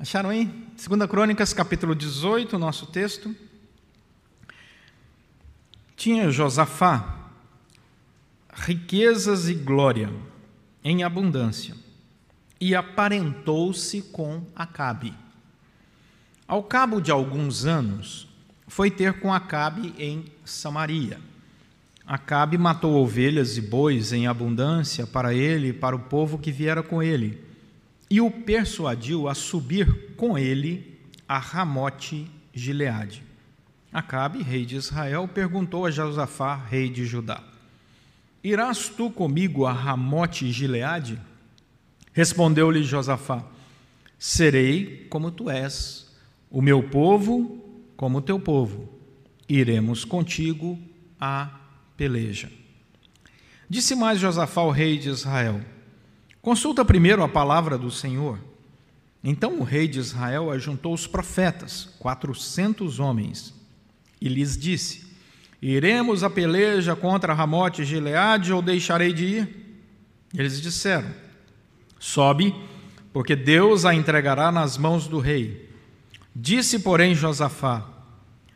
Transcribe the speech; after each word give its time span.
Acharam 0.00 0.30
aí? 0.30 0.46
2 0.46 1.10
Crônicas, 1.10 1.52
capítulo 1.52 1.94
18, 1.94 2.58
nosso 2.58 2.86
texto. 2.86 3.36
Tinha 5.94 6.30
Josafá 6.30 7.28
riquezas 8.50 9.46
e 9.50 9.52
glória 9.52 10.10
em 10.82 11.04
abundância, 11.04 11.74
e 12.58 12.74
aparentou-se 12.74 14.00
com 14.00 14.42
Acabe. 14.56 15.12
Ao 16.48 16.62
cabo 16.62 16.98
de 16.98 17.10
alguns 17.10 17.66
anos, 17.66 18.26
foi 18.66 18.90
ter 18.90 19.20
com 19.20 19.34
Acabe 19.34 19.94
em 19.98 20.24
Samaria. 20.46 21.20
Acabe 22.06 22.56
matou 22.56 22.94
ovelhas 22.94 23.58
e 23.58 23.60
bois 23.60 24.14
em 24.14 24.26
abundância 24.26 25.06
para 25.06 25.34
ele 25.34 25.68
e 25.68 25.72
para 25.74 25.94
o 25.94 26.00
povo 26.00 26.38
que 26.38 26.50
viera 26.50 26.82
com 26.82 27.02
ele, 27.02 27.49
e 28.10 28.20
o 28.20 28.28
persuadiu 28.28 29.28
a 29.28 29.34
subir 29.34 30.14
com 30.16 30.36
ele 30.36 30.98
a 31.28 31.38
Ramote 31.38 32.28
Gileade. 32.52 33.22
Acabe, 33.92 34.42
rei 34.42 34.66
de 34.66 34.76
Israel, 34.76 35.28
perguntou 35.28 35.86
a 35.86 35.90
Josafá, 35.90 36.56
rei 36.56 36.90
de 36.90 37.06
Judá: 37.06 37.42
Irás 38.42 38.88
tu 38.88 39.10
comigo 39.10 39.64
a 39.64 39.72
Ramote 39.72 40.50
Gileade? 40.50 41.20
Respondeu-lhe 42.12 42.82
Josafá: 42.82 43.44
Serei 44.18 45.06
como 45.08 45.30
tu 45.30 45.48
és, 45.48 46.12
o 46.50 46.60
meu 46.60 46.82
povo 46.82 47.58
como 47.96 48.18
o 48.18 48.22
teu 48.22 48.40
povo. 48.40 48.88
Iremos 49.48 50.04
contigo 50.04 50.78
à 51.20 51.50
peleja. 51.96 52.50
Disse 53.68 53.94
mais 53.94 54.18
Josafá 54.18 54.62
ao 54.62 54.70
rei 54.70 54.98
de 54.98 55.10
Israel: 55.10 55.60
Consulta 56.42 56.84
primeiro 56.84 57.22
a 57.22 57.28
palavra 57.28 57.76
do 57.76 57.90
Senhor. 57.90 58.38
Então 59.22 59.58
o 59.58 59.62
rei 59.62 59.86
de 59.86 59.98
Israel 59.98 60.50
ajuntou 60.50 60.94
os 60.94 61.06
profetas, 61.06 61.94
quatrocentos 62.00 62.98
homens, 62.98 63.54
e 64.20 64.28
lhes 64.28 64.56
disse: 64.56 65.14
Iremos 65.60 66.24
à 66.24 66.30
peleja 66.30 66.96
contra 66.96 67.34
Ramote 67.34 67.82
e 67.82 67.84
Gileade 67.84 68.52
ou 68.52 68.62
deixarei 68.62 69.12
de 69.12 69.24
ir? 69.26 69.76
Eles 70.34 70.60
disseram: 70.60 71.10
Sobe, 71.98 72.54
porque 73.12 73.36
Deus 73.36 73.84
a 73.84 73.94
entregará 73.94 74.50
nas 74.50 74.78
mãos 74.78 75.06
do 75.06 75.18
rei. 75.18 75.68
Disse, 76.34 76.78
porém, 76.78 77.14
Josafá: 77.14 77.86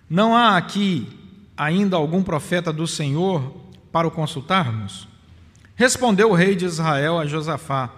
Não 0.08 0.34
há 0.34 0.56
aqui 0.56 1.06
ainda 1.54 1.96
algum 1.96 2.22
profeta 2.22 2.72
do 2.72 2.86
Senhor 2.86 3.54
para 3.92 4.08
o 4.08 4.10
consultarmos? 4.10 5.06
Respondeu 5.76 6.30
o 6.30 6.34
rei 6.34 6.54
de 6.54 6.64
Israel 6.64 7.18
a 7.18 7.26
Josafá: 7.26 7.90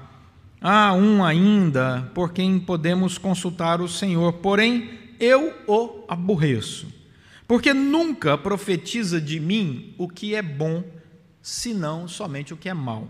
Há 0.60 0.92
um 0.92 1.24
ainda 1.24 2.10
por 2.14 2.32
quem 2.32 2.58
podemos 2.58 3.18
consultar 3.18 3.80
o 3.80 3.88
Senhor, 3.88 4.32
porém 4.34 4.90
eu 5.18 5.54
o 5.66 6.04
aborreço 6.08 6.96
porque 7.46 7.72
nunca 7.72 8.36
profetiza 8.36 9.20
de 9.20 9.38
mim 9.38 9.94
o 9.96 10.08
que 10.08 10.34
é 10.34 10.42
bom, 10.42 10.82
senão 11.40 12.08
somente 12.08 12.52
o 12.52 12.56
que 12.56 12.68
é 12.68 12.74
mal. 12.74 13.08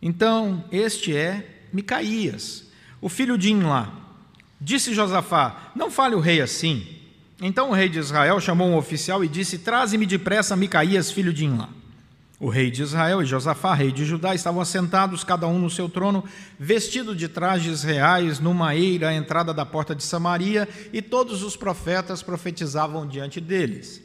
Então, 0.00 0.64
este 0.72 1.16
é 1.16 1.66
Micaías, 1.72 2.64
o 3.00 3.08
filho 3.08 3.38
de 3.38 3.52
Inlá. 3.52 3.92
Disse 4.60 4.94
Josafá: 4.94 5.72
Não 5.74 5.90
fale 5.90 6.14
o 6.14 6.20
rei 6.20 6.40
assim. 6.40 6.86
Então 7.40 7.70
o 7.70 7.72
rei 7.72 7.88
de 7.88 7.98
Israel 7.98 8.38
chamou 8.40 8.68
um 8.68 8.76
oficial 8.76 9.24
e 9.24 9.28
disse: 9.28 9.58
Traze-me 9.58 10.06
depressa 10.06 10.56
Micaías, 10.56 11.10
filho 11.10 11.32
de 11.32 11.44
Inlá. 11.44 11.68
O 12.42 12.48
rei 12.48 12.72
de 12.72 12.82
Israel 12.82 13.22
e 13.22 13.24
Josafá, 13.24 13.72
rei 13.72 13.92
de 13.92 14.04
Judá, 14.04 14.34
estavam 14.34 14.60
assentados, 14.60 15.22
cada 15.22 15.46
um 15.46 15.60
no 15.60 15.70
seu 15.70 15.88
trono, 15.88 16.24
vestido 16.58 17.14
de 17.14 17.28
trajes 17.28 17.84
reais, 17.84 18.40
numa 18.40 18.74
eira 18.74 19.10
à 19.10 19.14
entrada 19.14 19.54
da 19.54 19.64
porta 19.64 19.94
de 19.94 20.02
Samaria, 20.02 20.68
e 20.92 21.00
todos 21.00 21.44
os 21.44 21.54
profetas 21.56 22.20
profetizavam 22.20 23.06
diante 23.06 23.40
deles. 23.40 24.02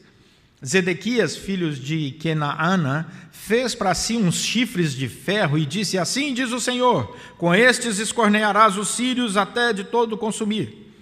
Zedequias, 0.64 1.36
filho 1.36 1.74
de 1.74 2.12
Kenaana, 2.12 3.12
fez 3.32 3.74
para 3.74 3.96
si 3.96 4.18
uns 4.18 4.36
chifres 4.36 4.94
de 4.94 5.10
ferro 5.10 5.58
e 5.58 5.66
disse: 5.66 5.98
Assim 5.98 6.32
diz 6.32 6.52
o 6.52 6.60
Senhor: 6.60 7.18
Com 7.40 7.56
estes 7.56 7.98
escornearás 7.98 8.78
os 8.78 8.90
sírios 8.90 9.36
até 9.36 9.74
de 9.74 9.84
todo 9.84 10.16
consumir. 10.16 10.94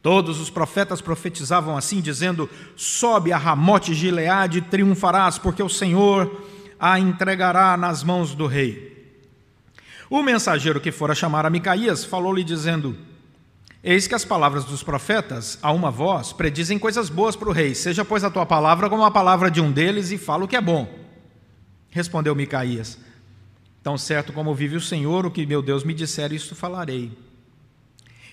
Todos 0.00 0.38
os 0.38 0.50
profetas 0.50 1.00
profetizavam 1.00 1.76
assim, 1.76 2.00
dizendo: 2.00 2.48
Sobe 2.76 3.32
a 3.32 3.36
Ramote 3.36 3.92
Gileade 3.92 4.58
e 4.58 4.62
triunfarás, 4.62 5.36
porque 5.36 5.64
o 5.64 5.68
Senhor 5.68 6.54
a 6.78 6.98
entregará 6.98 7.76
nas 7.76 8.02
mãos 8.02 8.34
do 8.34 8.46
rei. 8.46 8.96
O 10.08 10.22
mensageiro 10.22 10.80
que 10.80 10.92
fora 10.92 11.14
chamar 11.14 11.44
a 11.44 11.50
Micaías 11.50 12.04
falou-lhe 12.04 12.44
dizendo: 12.44 12.96
Eis 13.82 14.06
que 14.06 14.14
as 14.14 14.24
palavras 14.24 14.64
dos 14.64 14.82
profetas, 14.82 15.58
a 15.62 15.72
uma 15.72 15.90
voz, 15.90 16.32
predizem 16.32 16.78
coisas 16.78 17.08
boas 17.08 17.34
para 17.34 17.48
o 17.48 17.52
rei. 17.52 17.74
Seja, 17.74 18.04
pois, 18.04 18.24
a 18.24 18.30
tua 18.30 18.46
palavra 18.46 18.88
como 18.88 19.04
a 19.04 19.10
palavra 19.10 19.50
de 19.50 19.60
um 19.60 19.72
deles 19.72 20.10
e 20.10 20.18
fala 20.18 20.44
o 20.44 20.48
que 20.48 20.56
é 20.56 20.60
bom. 20.60 20.88
Respondeu 21.90 22.34
Micaías: 22.34 22.98
Tão 23.82 23.98
certo 23.98 24.32
como 24.32 24.54
vive 24.54 24.76
o 24.76 24.80
Senhor, 24.80 25.26
o 25.26 25.30
que 25.30 25.46
meu 25.46 25.62
Deus 25.62 25.82
me 25.82 25.94
disser, 25.94 26.32
isto 26.32 26.54
falarei. 26.54 27.10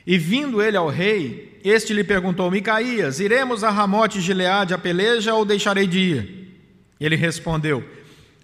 E 0.06 0.18
vindo 0.18 0.62
ele 0.62 0.76
ao 0.76 0.90
rei, 0.90 1.60
este 1.64 1.94
lhe 1.94 2.04
perguntou: 2.04 2.52
Micaías, 2.52 3.20
iremos 3.20 3.64
a 3.64 3.70
Ramote 3.70 4.20
Gileade 4.20 4.74
a 4.74 4.78
peleja 4.78 5.34
ou 5.34 5.46
deixarei 5.46 5.88
de 5.88 6.00
ir? 6.00 6.60
Ele 7.00 7.16
respondeu: 7.16 7.84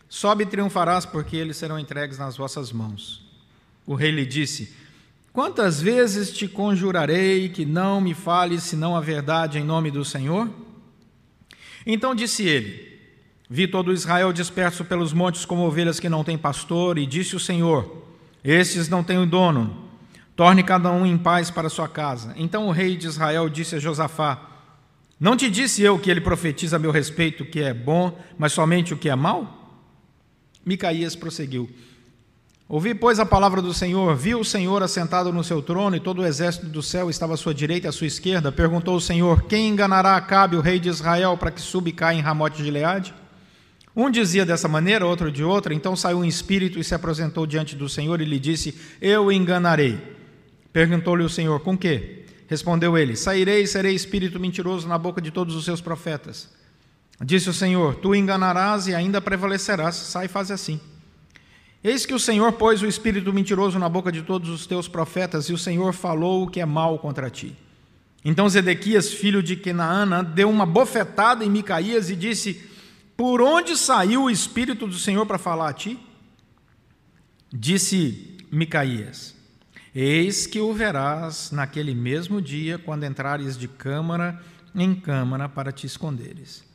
Sobe 0.10 0.44
e 0.44 0.48
triunfarás, 0.48 1.06
porque 1.06 1.38
eles 1.38 1.56
serão 1.56 1.78
entregues 1.78 2.18
nas 2.18 2.36
vossas 2.36 2.72
mãos. 2.72 3.24
O 3.86 3.94
rei 3.94 4.10
lhe 4.10 4.26
disse: 4.26 4.74
Quantas 5.32 5.80
vezes 5.80 6.32
te 6.32 6.48
conjurarei 6.48 7.48
que 7.50 7.64
não 7.64 8.02
me 8.02 8.16
fales 8.16 8.64
senão 8.64 8.96
a 8.96 9.02
verdade 9.02 9.60
em 9.60 9.64
nome 9.64 9.92
do 9.92 10.04
Senhor? 10.04 10.50
Então 11.86 12.16
disse 12.16 12.44
ele: 12.44 13.00
Vi 13.48 13.68
todo 13.68 13.94
Israel 13.94 14.34
disperso 14.34 14.84
pelos 14.84 15.14
montes 15.14 15.46
como 15.46 15.62
ovelhas 15.62 16.00
que 16.00 16.10
não 16.10 16.24
têm 16.24 16.40
pastor, 16.40 16.98
e 16.98 17.06
disse 17.06 17.36
o 17.36 17.40
Senhor: 17.40 18.04
Estes 18.44 18.90
não 18.90 19.04
têm 19.04 19.28
dono, 19.28 19.90
torne 20.36 20.64
cada 20.64 20.92
um 20.92 21.06
em 21.06 21.20
paz 21.20 21.52
para 21.52 21.70
sua 21.70 21.88
casa. 21.88 22.34
Então 22.36 22.68
o 22.68 22.72
rei 22.72 22.98
de 22.98 23.06
Israel 23.06 23.48
disse 23.48 23.76
a 23.76 23.80
Josafá: 23.80 24.40
Não 25.20 25.38
te 25.38 25.52
disse 25.52 25.84
eu 25.84 26.00
que 26.00 26.10
ele 26.10 26.22
profetiza 26.22 26.78
a 26.78 26.80
meu 26.80 26.90
respeito 26.90 27.44
o 27.44 27.46
que 27.46 27.62
é 27.62 27.76
bom, 27.76 28.20
mas 28.40 28.54
somente 28.54 28.92
o 28.92 28.98
que 28.98 29.08
é 29.08 29.16
mal? 29.16 29.59
Micaías 30.66 31.16
prosseguiu: 31.16 31.70
Ouvi, 32.68 32.94
pois, 32.94 33.20
a 33.20 33.26
palavra 33.26 33.64
do 33.64 33.74
Senhor, 33.74 34.16
viu 34.16 34.42
o 34.42 34.46
Senhor 34.46 34.84
assentado 34.84 35.34
no 35.34 35.44
seu 35.44 35.60
trono 35.60 35.96
e 35.96 36.00
todo 36.00 36.22
o 36.22 36.26
exército 36.26 36.68
do 36.68 36.84
céu 36.84 37.10
estava 37.10 37.34
à 37.34 37.38
sua 37.38 37.52
direita 37.52 37.88
e 37.88 37.90
à 37.90 37.92
sua 37.92 38.06
esquerda. 38.06 38.52
Perguntou 38.52 38.96
o 38.96 39.02
Senhor: 39.02 39.44
Quem 39.46 39.70
enganará 39.70 40.16
Acabe, 40.16 40.56
o 40.56 40.62
rei 40.62 40.80
de 40.80 40.88
Israel, 40.88 41.36
para 41.36 41.50
que 41.50 41.60
suba 41.60 41.90
e 41.90 41.92
caia 41.92 42.20
em 42.20 42.22
Ramote 42.22 42.58
de 42.58 42.66
Gileade? 42.66 43.12
Um 43.96 44.12
dizia 44.12 44.46
dessa 44.46 44.68
maneira, 44.68 45.04
outro 45.06 45.32
de 45.32 45.44
outra. 45.44 45.74
Então 45.74 45.96
saiu 45.96 46.20
um 46.20 46.26
espírito 46.26 46.78
e 46.78 46.84
se 46.84 46.94
apresentou 46.94 47.48
diante 47.48 47.76
do 47.76 47.90
Senhor 47.90 48.22
e 48.22 48.26
lhe 48.26 48.40
disse: 48.40 48.80
Eu 49.02 49.32
enganarei. 49.32 50.00
Perguntou-lhe 50.72 51.24
o 51.24 51.30
Senhor: 51.30 51.60
Com 51.62 51.76
que? 51.76 52.26
Respondeu 52.48 52.96
ele: 52.96 53.16
Sairei 53.16 53.64
e 53.64 53.68
serei 53.68 53.96
espírito 53.96 54.40
mentiroso 54.40 54.88
na 54.88 54.98
boca 54.98 55.20
de 55.20 55.32
todos 55.32 55.56
os 55.56 55.66
seus 55.66 55.82
profetas. 55.82 56.59
Disse 57.22 57.50
o 57.50 57.54
Senhor: 57.54 57.96
Tu 57.96 58.16
enganarás 58.16 58.88
e 58.88 58.96
ainda 58.96 59.20
prevalecerás. 59.22 59.96
Sai 59.96 60.26
e 60.26 60.30
faz 60.30 60.52
assim. 60.52 60.80
Eis 61.84 62.06
que 62.06 62.14
o 62.14 62.20
Senhor 62.20 62.54
pôs 62.54 62.82
o 62.82 62.88
espírito 62.88 63.32
mentiroso 63.32 63.80
na 63.80 63.88
boca 63.88 64.12
de 64.12 64.22
todos 64.22 64.50
os 64.50 64.68
teus 64.68 64.88
profetas, 64.88 65.46
e 65.46 65.54
o 65.54 65.58
Senhor 65.58 65.94
falou 65.94 66.44
o 66.44 66.50
que 66.50 66.60
é 66.60 66.66
mal 66.66 67.00
contra 67.00 67.30
ti. 67.30 67.56
Então 68.24 68.50
Zedequias, 68.50 69.14
filho 69.14 69.42
de 69.42 69.56
Kenaana, 69.56 70.22
deu 70.22 70.50
uma 70.50 70.66
bofetada 70.66 71.44
em 71.44 71.50
Micaías 71.50 72.10
e 72.10 72.16
disse: 72.16 72.70
Por 73.16 73.42
onde 73.42 73.78
saiu 73.78 74.24
o 74.24 74.30
espírito 74.30 74.86
do 74.88 74.98
Senhor 74.98 75.26
para 75.26 75.38
falar 75.38 75.70
a 75.70 75.74
ti? 75.74 75.98
Disse 77.52 78.38
Micaías: 78.52 79.34
Eis 79.96 80.46
que 80.46 80.60
o 80.60 80.74
verás 80.74 81.50
naquele 81.52 81.96
mesmo 81.96 82.42
dia, 82.42 82.78
quando 82.78 83.06
entrares 83.06 83.58
de 83.58 83.68
câmara 83.70 84.42
em 84.76 84.94
câmara 84.94 85.48
para 85.48 85.72
te 85.72 85.88
esconderes. 85.88 86.69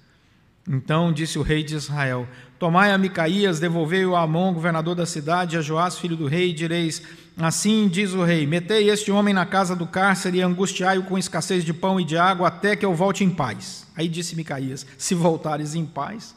Então 0.68 1.12
disse 1.12 1.38
o 1.38 1.42
rei 1.42 1.62
de 1.62 1.74
Israel: 1.74 2.26
Tomai 2.58 2.92
a 2.92 2.98
Micaías, 2.98 3.60
devolvei-o 3.60 4.16
a 4.16 4.22
Amon, 4.22 4.54
governador 4.54 4.94
da 4.94 5.04
cidade, 5.04 5.56
a 5.56 5.60
Joás, 5.60 5.98
filho 5.98 6.16
do 6.16 6.26
rei, 6.26 6.50
e 6.50 6.54
direis: 6.54 7.02
Assim 7.36 7.86
diz 7.88 8.14
o 8.14 8.24
rei: 8.24 8.46
Metei 8.46 8.88
este 8.88 9.10
homem 9.10 9.34
na 9.34 9.44
casa 9.44 9.76
do 9.76 9.86
cárcere 9.86 10.38
e 10.38 10.42
angustiai-o 10.42 11.04
com 11.04 11.18
escassez 11.18 11.64
de 11.64 11.74
pão 11.74 12.00
e 12.00 12.04
de 12.04 12.16
água, 12.16 12.48
até 12.48 12.74
que 12.74 12.86
eu 12.86 12.94
volte 12.94 13.22
em 13.22 13.30
paz. 13.30 13.86
Aí 13.94 14.08
disse 14.08 14.34
Micaías: 14.34 14.86
Se 14.96 15.14
voltares 15.14 15.74
em 15.74 15.84
paz. 15.84 16.34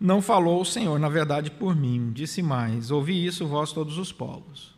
Não 0.00 0.20
falou 0.20 0.60
o 0.60 0.64
Senhor, 0.66 0.98
na 0.98 1.08
verdade, 1.08 1.50
por 1.50 1.76
mim. 1.76 2.10
Disse 2.12 2.42
mais: 2.42 2.90
Ouvi 2.90 3.26
isso, 3.26 3.46
vós 3.46 3.72
todos 3.72 3.98
os 3.98 4.12
povos. 4.12 4.74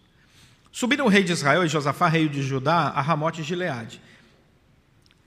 Subiram 0.73 1.07
o 1.07 1.09
rei 1.09 1.23
de 1.23 1.33
Israel 1.33 1.65
e 1.65 1.69
Josafá, 1.69 2.09
rei 2.09 2.29
de 2.29 2.43
Judá, 2.43 2.89
a 2.89 3.01
Ramote 3.01 3.41
de 3.41 3.49
Gileade. 3.49 4.01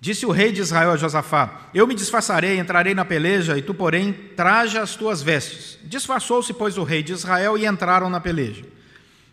Disse 0.01 0.25
o 0.25 0.31
rei 0.31 0.51
de 0.51 0.61
Israel 0.61 0.91
a 0.91 0.97
Josafá: 0.97 1.69
Eu 1.73 1.85
me 1.85 1.93
disfarçarei, 1.93 2.57
entrarei 2.57 2.93
na 2.93 3.03
peleja, 3.03 3.57
e 3.57 3.61
tu, 3.61 3.73
porém, 3.73 4.13
traja 4.13 4.81
as 4.81 4.95
tuas 4.95 5.21
vestes. 5.21 5.77
Disfarçou-se, 5.83 6.53
pois, 6.53 6.77
o 6.77 6.83
rei 6.83 7.03
de 7.03 7.11
Israel 7.11 7.57
e 7.57 7.65
entraram 7.65 8.09
na 8.09 8.19
peleja. 8.19 8.63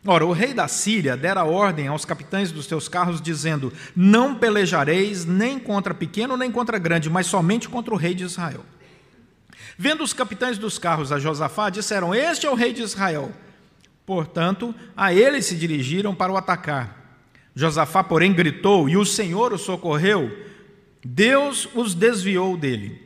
Ora, 0.05 0.25
o 0.25 0.33
rei 0.33 0.55
da 0.55 0.69
Síria 0.69 1.17
dera 1.17 1.45
ordem 1.45 1.89
aos 1.89 2.05
capitães 2.05 2.51
dos 2.51 2.67
teus 2.67 2.89
carros, 2.89 3.21
dizendo: 3.21 3.73
Não 3.95 4.35
pelejareis 4.35 5.25
nem 5.25 5.59
contra 5.59 5.95
pequeno 5.95 6.37
nem 6.37 6.51
contra 6.51 6.79
grande, 6.79 7.09
mas 7.09 7.27
somente 7.27 7.69
contra 7.69 7.95
o 7.95 7.97
rei 7.97 8.15
de 8.15 8.25
Israel. 8.25 8.65
Vendo 9.79 10.03
os 10.03 10.13
capitães 10.13 10.59
dos 10.59 10.79
carros 10.79 11.13
a 11.13 11.19
Josafá, 11.19 11.71
disseram: 11.71 12.13
Este 12.13 12.47
é 12.47 12.51
o 12.51 12.55
rei 12.55 12.73
de 12.73 12.83
Israel. 12.83 13.33
Portanto, 14.05 14.75
a 14.97 15.13
ele 15.13 15.41
se 15.43 15.55
dirigiram 15.57 16.15
para 16.15 16.33
o 16.33 16.37
atacar. 16.37 17.21
Josafá, 17.55 18.05
porém, 18.05 18.33
gritou, 18.33 18.89
e 18.89 18.97
o 18.97 19.05
Senhor 19.05 19.53
o 19.53 19.59
socorreu. 19.59 20.31
Deus 21.07 21.69
os 21.73 21.95
desviou 21.95 22.57
dele. 22.57 23.01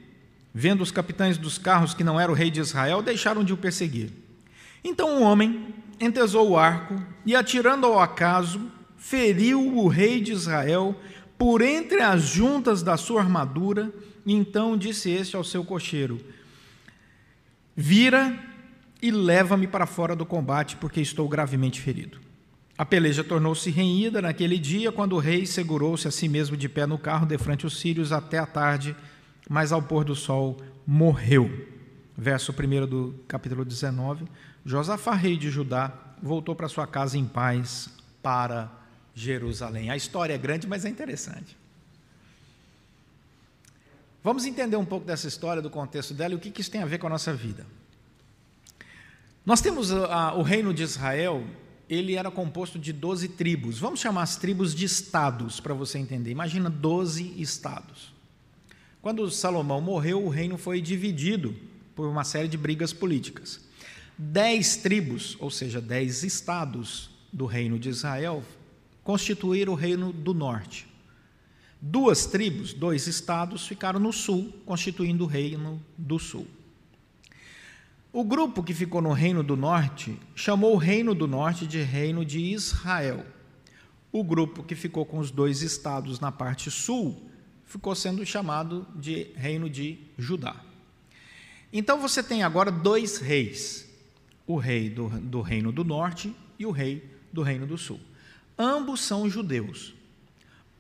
Vendo 0.55 0.81
os 0.81 0.91
capitães 0.91 1.37
dos 1.37 1.58
carros 1.58 1.93
que 1.93 2.02
não 2.02 2.19
era 2.19 2.32
o 2.32 2.35
rei 2.35 2.50
de 2.50 2.58
Israel, 2.58 3.02
deixaram 3.02 3.44
de 3.44 3.52
o 3.52 3.56
perseguir. 3.56 4.11
Então 4.82 5.19
um 5.19 5.23
homem 5.23 5.75
entesou 6.00 6.50
o 6.50 6.56
arco 6.56 7.00
e, 7.26 7.37
atirando 7.37 7.87
ao 7.87 8.00
acaso, 8.00 8.70
feriu 8.97 9.76
o 9.76 9.87
rei 9.87 10.20
de 10.20 10.32
Israel 10.32 10.99
por 11.37 11.61
entre 11.61 12.00
as 12.00 12.23
juntas 12.23 12.82
da 12.82 12.97
sua 12.97 13.20
armadura. 13.20 13.93
E 14.25 14.35
então 14.35 14.76
disse 14.76 15.11
este 15.11 15.37
ao 15.37 15.44
seu 15.44 15.62
cocheiro: 15.62 16.19
Vira 17.76 18.38
e 19.03 19.11
leva-me 19.11 19.67
para 19.67 19.87
fora 19.87 20.17
do 20.17 20.25
combate, 20.25 20.76
porque 20.76 21.00
estou 21.00 21.29
gravemente 21.29 21.81
ferido. 21.81 22.19
A 22.81 22.85
peleja 22.87 23.23
tornou-se 23.23 23.69
renhida 23.69 24.23
naquele 24.23 24.59
dia, 24.59 24.91
quando 24.91 25.12
o 25.12 25.19
rei 25.19 25.44
segurou-se 25.44 26.09
a 26.09 26.11
si 26.11 26.27
mesmo 26.31 26.56
de 26.56 26.67
pé 26.67 26.87
no 26.87 26.97
carro 26.97 27.27
defrante 27.27 27.67
os 27.67 27.79
sírios 27.79 28.11
até 28.11 28.38
a 28.38 28.47
tarde, 28.47 28.97
mas 29.50 29.71
ao 29.71 29.82
pôr 29.82 30.03
do 30.03 30.17
sol 30.17 30.59
morreu. 30.87 31.69
Verso 32.17 32.53
1 32.53 32.87
do 32.87 33.23
capítulo 33.29 33.67
19. 33.67 34.25
Josafá, 34.65 35.12
rei 35.12 35.37
de 35.37 35.50
Judá, 35.50 35.93
voltou 36.23 36.56
para 36.56 36.71
sua 36.71 36.87
casa 36.87 37.19
em 37.19 37.27
paz 37.27 37.91
para 38.23 38.73
Jerusalém. 39.15 39.91
A 39.91 39.97
história 39.97 40.32
é 40.32 40.38
grande, 40.38 40.67
mas 40.67 40.87
é 40.87 40.88
interessante. 40.88 41.59
Vamos 44.25 44.47
entender 44.47 44.77
um 44.77 44.87
pouco 44.87 45.05
dessa 45.05 45.29
história, 45.29 45.61
do 45.61 45.69
contexto 45.69 46.15
dela 46.15 46.32
e 46.32 46.37
o 46.38 46.41
que 46.41 46.59
isso 46.59 46.71
tem 46.71 46.82
a 46.82 46.87
ver 46.87 46.97
com 46.97 47.09
a 47.09 47.11
nossa 47.11 47.35
vida. 47.35 47.67
Nós 49.44 49.61
temos 49.61 49.93
a, 49.93 50.32
o 50.32 50.41
reino 50.41 50.73
de 50.73 50.82
Israel, 50.82 51.44
ele 51.90 52.14
era 52.14 52.31
composto 52.31 52.78
de 52.78 52.92
12 52.92 53.31
tribos. 53.31 53.81
Vamos 53.81 53.98
chamar 53.98 54.22
as 54.22 54.37
tribos 54.37 54.76
de 54.76 54.84
estados, 54.84 55.58
para 55.58 55.75
você 55.75 55.98
entender. 55.98 56.31
Imagina 56.31 56.70
12 56.70 57.34
estados. 57.37 58.12
Quando 59.02 59.28
Salomão 59.28 59.81
morreu, 59.81 60.25
o 60.25 60.28
reino 60.28 60.56
foi 60.56 60.81
dividido 60.81 61.52
por 61.96 62.06
uma 62.06 62.22
série 62.22 62.46
de 62.46 62.56
brigas 62.56 62.92
políticas. 62.92 63.60
Dez 64.16 64.76
tribos, 64.76 65.37
ou 65.40 65.50
seja, 65.50 65.81
dez 65.81 66.22
estados 66.22 67.10
do 67.32 67.44
reino 67.44 67.76
de 67.76 67.88
Israel, 67.88 68.44
constituíram 69.02 69.72
o 69.72 69.76
reino 69.76 70.12
do 70.12 70.32
norte. 70.32 70.86
Duas 71.81 72.25
tribos, 72.25 72.72
dois 72.72 73.08
estados, 73.08 73.66
ficaram 73.66 73.98
no 73.98 74.12
sul, 74.12 74.54
constituindo 74.64 75.25
o 75.25 75.26
reino 75.26 75.82
do 75.98 76.20
sul. 76.20 76.46
O 78.12 78.24
grupo 78.24 78.62
que 78.62 78.74
ficou 78.74 79.00
no 79.00 79.12
reino 79.12 79.40
do 79.40 79.56
norte 79.56 80.18
chamou 80.34 80.74
o 80.74 80.78
reino 80.78 81.14
do 81.14 81.28
norte 81.28 81.64
de 81.64 81.80
reino 81.80 82.24
de 82.24 82.40
Israel. 82.40 83.24
O 84.10 84.24
grupo 84.24 84.64
que 84.64 84.74
ficou 84.74 85.06
com 85.06 85.18
os 85.18 85.30
dois 85.30 85.62
estados 85.62 86.18
na 86.18 86.32
parte 86.32 86.72
sul 86.72 87.30
ficou 87.64 87.94
sendo 87.94 88.26
chamado 88.26 88.84
de 88.96 89.28
reino 89.36 89.70
de 89.70 89.96
Judá. 90.18 90.56
Então 91.72 92.00
você 92.00 92.20
tem 92.20 92.42
agora 92.42 92.72
dois 92.72 93.18
reis 93.18 93.88
o 94.44 94.56
rei 94.56 94.90
do, 94.90 95.08
do 95.08 95.40
reino 95.40 95.70
do 95.70 95.84
norte 95.84 96.34
e 96.58 96.66
o 96.66 96.72
rei 96.72 97.08
do 97.32 97.42
reino 97.42 97.64
do 97.64 97.78
sul. 97.78 98.00
Ambos 98.58 99.02
são 99.02 99.30
judeus, 99.30 99.94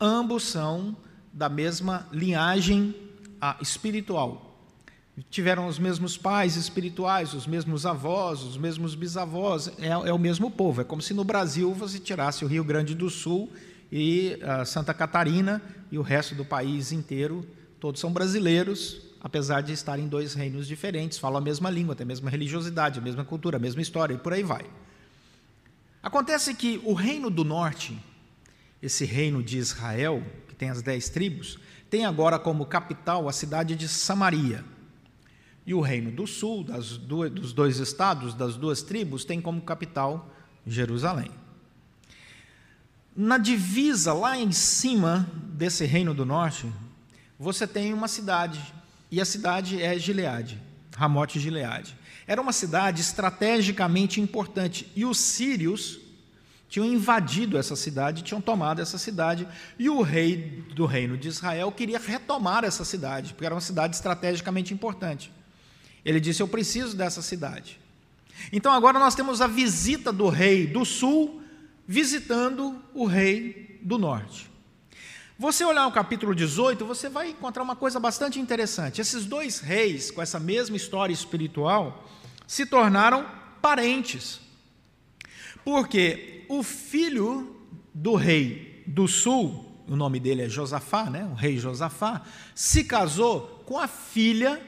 ambos 0.00 0.42
são 0.42 0.96
da 1.32 1.48
mesma 1.48 2.08
linhagem 2.10 2.92
ah, 3.40 3.56
espiritual. 3.60 4.49
Tiveram 5.28 5.66
os 5.66 5.78
mesmos 5.78 6.16
pais 6.16 6.56
espirituais, 6.56 7.34
os 7.34 7.46
mesmos 7.46 7.84
avós, 7.84 8.42
os 8.42 8.56
mesmos 8.56 8.94
bisavós, 8.94 9.70
é, 9.78 9.88
é 9.88 10.12
o 10.12 10.18
mesmo 10.18 10.50
povo. 10.50 10.80
É 10.80 10.84
como 10.84 11.02
se 11.02 11.12
no 11.12 11.24
Brasil 11.24 11.74
você 11.74 11.98
tirasse 11.98 12.44
o 12.44 12.48
Rio 12.48 12.64
Grande 12.64 12.94
do 12.94 13.10
Sul 13.10 13.50
e 13.90 14.38
ah, 14.42 14.64
Santa 14.64 14.94
Catarina 14.94 15.60
e 15.90 15.98
o 15.98 16.02
resto 16.02 16.34
do 16.34 16.44
país 16.44 16.92
inteiro, 16.92 17.44
todos 17.80 18.00
são 18.00 18.12
brasileiros, 18.12 19.02
apesar 19.20 19.60
de 19.62 19.72
estarem 19.72 20.04
em 20.04 20.08
dois 20.08 20.34
reinos 20.34 20.66
diferentes, 20.66 21.18
falam 21.18 21.38
a 21.38 21.40
mesma 21.40 21.68
língua, 21.68 21.96
têm 21.96 22.04
a 22.04 22.06
mesma 22.06 22.30
religiosidade, 22.30 23.00
a 23.00 23.02
mesma 23.02 23.24
cultura, 23.24 23.56
a 23.56 23.60
mesma 23.60 23.82
história, 23.82 24.14
e 24.14 24.18
por 24.18 24.32
aí 24.32 24.42
vai. 24.42 24.64
Acontece 26.02 26.54
que 26.54 26.80
o 26.84 26.94
reino 26.94 27.28
do 27.28 27.44
norte, 27.44 27.98
esse 28.80 29.04
reino 29.04 29.42
de 29.42 29.58
Israel, 29.58 30.22
que 30.48 30.54
tem 30.54 30.70
as 30.70 30.80
dez 30.80 31.08
tribos, 31.08 31.58
tem 31.90 32.06
agora 32.06 32.38
como 32.38 32.64
capital 32.64 33.28
a 33.28 33.32
cidade 33.32 33.74
de 33.74 33.88
Samaria. 33.88 34.64
E 35.66 35.74
o 35.74 35.80
reino 35.80 36.10
do 36.10 36.26
sul, 36.26 36.64
duas, 36.64 37.30
dos 37.30 37.52
dois 37.52 37.78
estados, 37.78 38.34
das 38.34 38.56
duas 38.56 38.82
tribos, 38.82 39.24
tem 39.24 39.40
como 39.40 39.60
capital 39.60 40.28
Jerusalém. 40.66 41.30
Na 43.14 43.38
divisa, 43.38 44.12
lá 44.12 44.38
em 44.38 44.52
cima 44.52 45.28
desse 45.52 45.84
reino 45.84 46.14
do 46.14 46.24
norte, 46.24 46.72
você 47.38 47.66
tem 47.66 47.92
uma 47.92 48.08
cidade 48.08 48.60
e 49.10 49.20
a 49.20 49.24
cidade 49.24 49.82
é 49.82 49.98
Gileade, 49.98 50.60
Ramote 50.96 51.40
Gileade. 51.40 51.96
Era 52.26 52.40
uma 52.40 52.52
cidade 52.52 53.00
estrategicamente 53.00 54.20
importante 54.20 54.90
e 54.94 55.04
os 55.04 55.18
sírios 55.18 55.98
tinham 56.68 56.86
invadido 56.86 57.58
essa 57.58 57.74
cidade, 57.74 58.22
tinham 58.22 58.40
tomado 58.40 58.80
essa 58.80 58.96
cidade, 58.96 59.46
e 59.76 59.90
o 59.90 60.02
rei 60.02 60.64
do 60.72 60.86
reino 60.86 61.18
de 61.18 61.26
Israel 61.26 61.72
queria 61.72 61.98
retomar 61.98 62.64
essa 62.64 62.84
cidade, 62.84 63.34
porque 63.34 63.44
era 63.44 63.54
uma 63.54 63.60
cidade 63.60 63.96
estrategicamente 63.96 64.72
importante. 64.72 65.32
Ele 66.04 66.20
disse: 66.20 66.42
Eu 66.42 66.48
preciso 66.48 66.96
dessa 66.96 67.22
cidade. 67.22 67.78
Então 68.52 68.72
agora 68.72 68.98
nós 68.98 69.14
temos 69.14 69.40
a 69.40 69.46
visita 69.46 70.12
do 70.12 70.28
rei 70.28 70.66
do 70.66 70.84
sul 70.84 71.42
visitando 71.86 72.80
o 72.94 73.04
rei 73.04 73.78
do 73.82 73.98
norte. 73.98 74.48
Você 75.38 75.64
olhar 75.64 75.86
o 75.86 75.92
capítulo 75.92 76.34
18, 76.34 76.84
você 76.84 77.08
vai 77.08 77.30
encontrar 77.30 77.62
uma 77.62 77.74
coisa 77.74 77.98
bastante 77.98 78.38
interessante. 78.38 79.00
Esses 79.00 79.24
dois 79.24 79.58
reis, 79.58 80.10
com 80.10 80.20
essa 80.20 80.38
mesma 80.38 80.76
história 80.76 81.12
espiritual, 81.12 82.06
se 82.46 82.66
tornaram 82.66 83.26
parentes. 83.62 84.40
Porque 85.64 86.44
o 86.48 86.62
filho 86.62 87.56
do 87.94 88.14
rei 88.14 88.84
do 88.86 89.08
sul, 89.08 89.64
o 89.88 89.96
nome 89.96 90.20
dele 90.20 90.42
é 90.42 90.48
Josafá, 90.48 91.08
né? 91.08 91.24
o 91.24 91.34
rei 91.34 91.58
Josafá, 91.58 92.22
se 92.54 92.84
casou 92.84 93.64
com 93.64 93.78
a 93.78 93.88
filha 93.88 94.60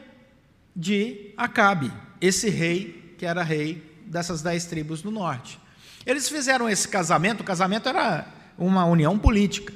de 0.74 1.32
Acabe, 1.36 1.92
esse 2.20 2.48
rei 2.48 3.14
que 3.18 3.26
era 3.26 3.42
rei 3.42 3.82
dessas 4.06 4.42
dez 4.42 4.64
tribos 4.64 5.02
do 5.02 5.10
norte. 5.10 5.60
Eles 6.04 6.28
fizeram 6.28 6.68
esse 6.68 6.88
casamento, 6.88 7.40
o 7.40 7.44
casamento 7.44 7.88
era 7.88 8.26
uma 8.58 8.84
união 8.84 9.18
política. 9.18 9.72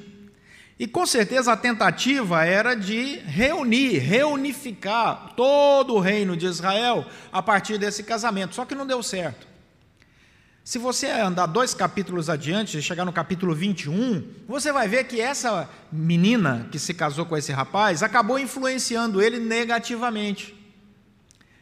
E 0.79 0.85
com 0.85 1.05
certeza 1.05 1.53
a 1.53 1.57
tentativa 1.57 2.45
era 2.45 2.75
de 2.75 3.17
reunir, 3.19 3.97
reunificar 3.97 5.33
todo 5.35 5.95
o 5.95 5.99
reino 5.99 6.37
de 6.37 6.45
Israel 6.45 7.05
a 7.31 7.41
partir 7.41 7.79
desse 7.79 8.03
casamento, 8.03 8.53
só 8.53 8.63
que 8.63 8.75
não 8.75 8.85
deu 8.85 9.01
certo. 9.01 9.47
Se 10.63 10.77
você 10.77 11.07
andar 11.07 11.45
dois 11.45 11.73
capítulos 11.73 12.29
adiante, 12.29 12.81
chegar 12.81 13.05
no 13.05 13.13
capítulo 13.13 13.55
21, 13.55 14.21
você 14.45 14.71
vai 14.71 14.85
ver 14.85 15.05
que 15.05 15.21
essa 15.21 15.69
menina 15.89 16.67
que 16.69 16.77
se 16.77 16.93
casou 16.93 17.25
com 17.25 17.37
esse 17.37 17.53
rapaz 17.53 18.03
acabou 18.03 18.37
influenciando 18.37 19.21
ele 19.21 19.39
negativamente. 19.39 20.56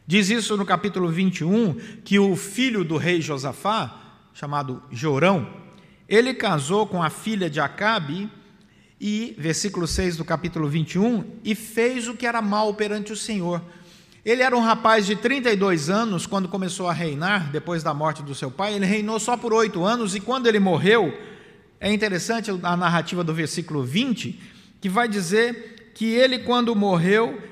Diz 0.06 0.30
isso 0.30 0.56
no 0.56 0.64
capítulo 0.64 1.08
21 1.10 1.74
que 2.04 2.16
o 2.16 2.36
filho 2.36 2.84
do 2.84 2.96
rei 2.96 3.20
Josafá, 3.20 4.02
chamado 4.32 4.80
Jorão, 4.88 5.48
ele 6.08 6.32
casou 6.32 6.86
com 6.86 7.02
a 7.02 7.10
filha 7.10 7.50
de 7.50 7.58
Acabe 7.58 8.30
e, 9.00 9.34
versículo 9.36 9.84
6 9.84 10.16
do 10.16 10.24
capítulo 10.24 10.68
21, 10.68 11.24
e 11.42 11.56
fez 11.56 12.06
o 12.06 12.14
que 12.14 12.24
era 12.24 12.40
mal 12.40 12.72
perante 12.74 13.12
o 13.12 13.16
Senhor. 13.16 13.60
Ele 14.24 14.42
era 14.42 14.56
um 14.56 14.60
rapaz 14.60 15.06
de 15.06 15.16
32 15.16 15.90
anos 15.90 16.24
quando 16.24 16.48
começou 16.48 16.88
a 16.88 16.92
reinar, 16.92 17.50
depois 17.50 17.82
da 17.82 17.92
morte 17.92 18.22
do 18.22 18.34
seu 18.34 18.50
pai. 18.50 18.74
Ele 18.74 18.86
reinou 18.86 19.18
só 19.18 19.36
por 19.36 19.52
oito 19.52 19.84
anos, 19.84 20.14
e 20.14 20.20
quando 20.20 20.46
ele 20.46 20.60
morreu, 20.60 21.12
é 21.80 21.92
interessante 21.92 22.48
a 22.62 22.76
narrativa 22.76 23.24
do 23.24 23.34
versículo 23.34 23.82
20, 23.82 24.40
que 24.80 24.88
vai 24.88 25.08
dizer 25.08 25.92
que 25.96 26.06
ele, 26.06 26.38
quando 26.38 26.76
morreu, 26.76 27.42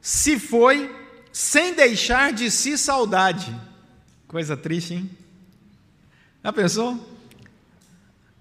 se 0.00 0.40
foi 0.40 0.99
sem 1.32 1.74
deixar 1.74 2.32
de 2.32 2.50
si 2.50 2.76
saudade. 2.76 3.54
Coisa 4.26 4.56
triste, 4.56 4.94
hein? 4.94 5.10
Já 6.42 6.52
pensou? 6.52 7.18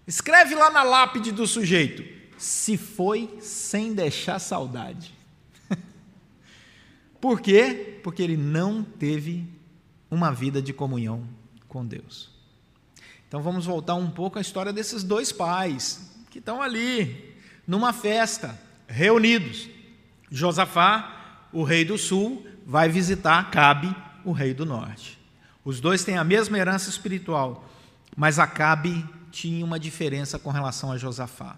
Escreve 0.07 0.55
lá 0.55 0.69
na 0.69 0.83
lápide 0.83 1.31
do 1.31 1.45
sujeito 1.45 2.03
se 2.37 2.77
foi 2.77 3.37
sem 3.41 3.93
deixar 3.93 4.39
saudade. 4.39 5.13
Por 7.19 7.41
quê? 7.41 7.99
Porque 8.01 8.23
ele 8.23 8.37
não 8.37 8.83
teve 8.83 9.45
uma 10.09 10.31
vida 10.31 10.61
de 10.61 10.73
comunhão 10.73 11.27
com 11.67 11.85
Deus. 11.85 12.31
Então 13.27 13.43
vamos 13.43 13.65
voltar 13.65 13.95
um 13.95 14.09
pouco 14.09 14.39
à 14.39 14.41
história 14.41 14.73
desses 14.73 15.03
dois 15.03 15.31
pais 15.31 16.09
que 16.31 16.39
estão 16.39 16.61
ali 16.61 17.35
numa 17.67 17.93
festa, 17.93 18.59
reunidos. 18.87 19.69
Josafá, 20.31 21.47
o 21.53 21.63
rei 21.63 21.85
do 21.85 21.97
sul, 21.97 22.45
vai 22.69 22.87
visitar 22.87 23.49
Cabe, 23.49 23.95
o 24.23 24.31
rei 24.31 24.53
do 24.53 24.63
norte. 24.63 25.17
Os 25.65 25.81
dois 25.81 26.03
têm 26.03 26.19
a 26.19 26.23
mesma 26.23 26.55
herança 26.55 26.87
espiritual, 26.87 27.67
mas 28.15 28.37
Acabe 28.37 29.03
tinha 29.31 29.65
uma 29.65 29.79
diferença 29.79 30.37
com 30.37 30.51
relação 30.51 30.91
a 30.91 30.97
Josafá. 30.97 31.55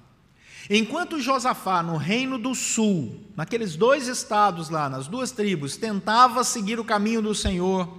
Enquanto 0.70 1.20
Josafá, 1.20 1.84
no 1.84 1.98
reino 1.98 2.38
do 2.38 2.56
sul, 2.56 3.20
naqueles 3.36 3.76
dois 3.76 4.08
estados 4.08 4.70
lá, 4.70 4.88
nas 4.88 5.08
duas 5.08 5.32
tribos, 5.32 5.76
tentava 5.76 6.46
seguir 6.46 6.80
o 6.80 6.86
caminho 6.86 7.22
do 7.22 7.36
Senhor, 7.36 7.90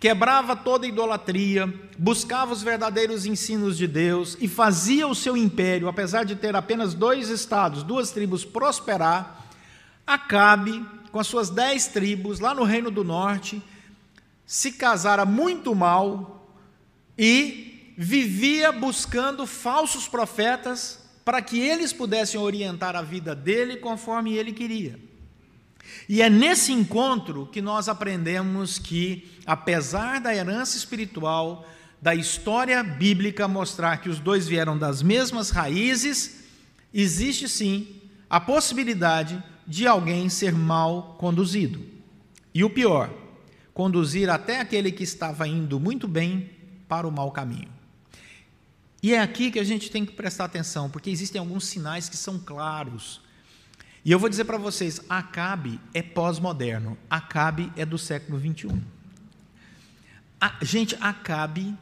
quebrava 0.00 0.56
toda 0.56 0.86
idolatria, 0.86 1.66
buscava 1.98 2.54
os 2.54 2.62
verdadeiros 2.62 3.26
ensinos 3.26 3.76
de 3.76 3.86
Deus 3.86 4.38
e 4.40 4.48
fazia 4.48 5.06
o 5.06 5.14
seu 5.14 5.36
império, 5.36 5.86
apesar 5.86 6.24
de 6.24 6.34
ter 6.34 6.56
apenas 6.56 6.94
dois 6.94 7.28
estados, 7.28 7.82
duas 7.82 8.10
tribos, 8.10 8.42
prosperar, 8.42 9.34
Acabe, 10.06 10.82
com 11.10 11.18
as 11.18 11.26
suas 11.26 11.50
dez 11.50 11.86
tribos, 11.86 12.40
lá 12.40 12.54
no 12.54 12.64
reino 12.64 12.90
do 12.90 13.04
norte, 13.04 13.62
se 14.46 14.72
casara 14.72 15.24
muito 15.24 15.74
mal 15.74 16.54
e 17.16 17.94
vivia 17.96 18.70
buscando 18.72 19.46
falsos 19.46 20.06
profetas 20.06 21.00
para 21.24 21.42
que 21.42 21.58
eles 21.58 21.92
pudessem 21.92 22.40
orientar 22.40 22.96
a 22.96 23.02
vida 23.02 23.34
dele 23.34 23.76
conforme 23.76 24.34
ele 24.34 24.52
queria. 24.52 24.98
E 26.08 26.22
é 26.22 26.30
nesse 26.30 26.72
encontro 26.72 27.46
que 27.52 27.60
nós 27.60 27.88
aprendemos 27.88 28.78
que, 28.78 29.28
apesar 29.44 30.20
da 30.20 30.34
herança 30.34 30.76
espiritual, 30.76 31.68
da 32.00 32.14
história 32.14 32.82
bíblica 32.82 33.48
mostrar 33.48 33.98
que 33.98 34.08
os 34.08 34.18
dois 34.18 34.46
vieram 34.46 34.78
das 34.78 35.02
mesmas 35.02 35.50
raízes, 35.50 36.44
existe 36.94 37.48
sim 37.48 38.00
a 38.30 38.40
possibilidade 38.40 39.42
de 39.68 39.86
alguém 39.86 40.30
ser 40.30 40.54
mal 40.54 41.14
conduzido. 41.18 41.84
E 42.54 42.64
o 42.64 42.70
pior, 42.70 43.12
conduzir 43.74 44.30
até 44.30 44.60
aquele 44.60 44.90
que 44.90 45.04
estava 45.04 45.46
indo 45.46 45.78
muito 45.78 46.08
bem 46.08 46.50
para 46.88 47.06
o 47.06 47.12
mau 47.12 47.30
caminho. 47.30 47.68
E 49.02 49.14
é 49.14 49.20
aqui 49.20 49.50
que 49.50 49.58
a 49.58 49.64
gente 49.64 49.90
tem 49.90 50.06
que 50.06 50.12
prestar 50.12 50.46
atenção, 50.46 50.88
porque 50.88 51.10
existem 51.10 51.38
alguns 51.38 51.66
sinais 51.66 52.08
que 52.08 52.16
são 52.16 52.38
claros. 52.38 53.20
E 54.04 54.10
eu 54.10 54.18
vou 54.18 54.28
dizer 54.28 54.44
para 54.44 54.56
vocês: 54.56 55.02
Acabe 55.06 55.78
é 55.92 56.02
pós-moderno, 56.02 56.96
Acabe 57.10 57.70
é 57.76 57.84
do 57.84 57.98
século 57.98 58.38
21. 58.38 58.82
A, 60.40 60.56
gente, 60.62 60.96
Acabe, 61.00 61.76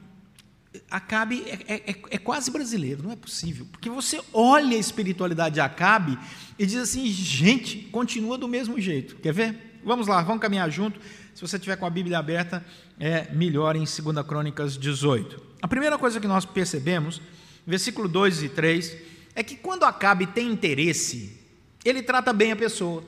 Acabe 0.91 1.43
é, 1.47 1.75
é, 1.75 1.91
é, 1.91 1.97
é, 2.11 2.19
quase 2.19 2.51
brasileiro, 2.51 3.03
não 3.03 3.11
é 3.11 3.17
possível. 3.17 3.67
Porque 3.73 3.91
você 3.91 4.21
olha 4.33 4.77
a 4.77 4.81
espiritualidade 4.81 5.55
de 5.55 5.61
Acabe 5.61 6.17
e 6.59 6.65
diz 6.65 6.77
assim: 6.77 7.07
gente, 7.07 7.79
continua 7.91 8.39
do 8.39 8.47
mesmo 8.47 8.81
jeito. 8.81 9.17
Quer 9.17 9.33
ver? 9.33 9.81
Vamos 9.85 10.07
lá, 10.07 10.23
vamos 10.23 10.41
caminhar 10.41 10.71
junto. 10.71 11.01
Se 11.35 11.41
você 11.41 11.59
tiver 11.59 11.77
com 11.77 11.87
a 11.87 11.91
Bíblia 11.91 12.19
aberta, 12.19 12.65
é 12.99 13.33
melhor 13.33 13.77
em 13.77 13.81
2 13.81 14.27
Crônicas 14.27 14.77
18. 14.77 15.43
A 15.61 15.69
primeira 15.69 15.99
coisa 15.99 16.21
que 16.21 16.27
nós 16.27 16.45
percebemos, 16.45 17.21
versículo 17.67 18.09
2 18.09 18.45
e 18.45 18.49
3, 18.49 18.97
é 19.35 19.43
que 19.43 19.57
quando 19.57 19.85
Acabe 19.85 20.27
tem 20.27 20.51
interesse, 20.51 21.39
ele 21.85 22.03
trata 22.03 22.33
bem 22.33 22.53
a 22.53 22.57
pessoa. 22.57 23.05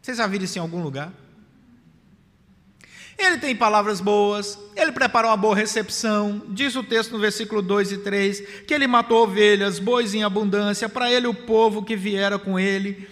Vocês 0.00 0.16
já 0.16 0.26
viram 0.26 0.44
isso 0.44 0.58
em 0.58 0.62
algum 0.62 0.82
lugar? 0.82 1.12
Ele 3.18 3.36
tem 3.38 3.56
palavras 3.56 4.00
boas, 4.00 4.56
ele 4.76 4.92
preparou 4.92 5.32
uma 5.32 5.36
boa 5.36 5.56
recepção, 5.56 6.40
diz 6.50 6.76
o 6.76 6.84
texto 6.84 7.10
no 7.10 7.18
versículo 7.18 7.60
2 7.60 7.90
e 7.90 7.98
3, 7.98 8.40
que 8.64 8.72
ele 8.72 8.86
matou 8.86 9.24
ovelhas, 9.24 9.80
bois 9.80 10.14
em 10.14 10.22
abundância, 10.22 10.88
para 10.88 11.10
ele 11.10 11.26
o 11.26 11.34
povo 11.34 11.82
que 11.82 11.96
viera 11.96 12.38
com 12.38 12.60
ele. 12.60 13.08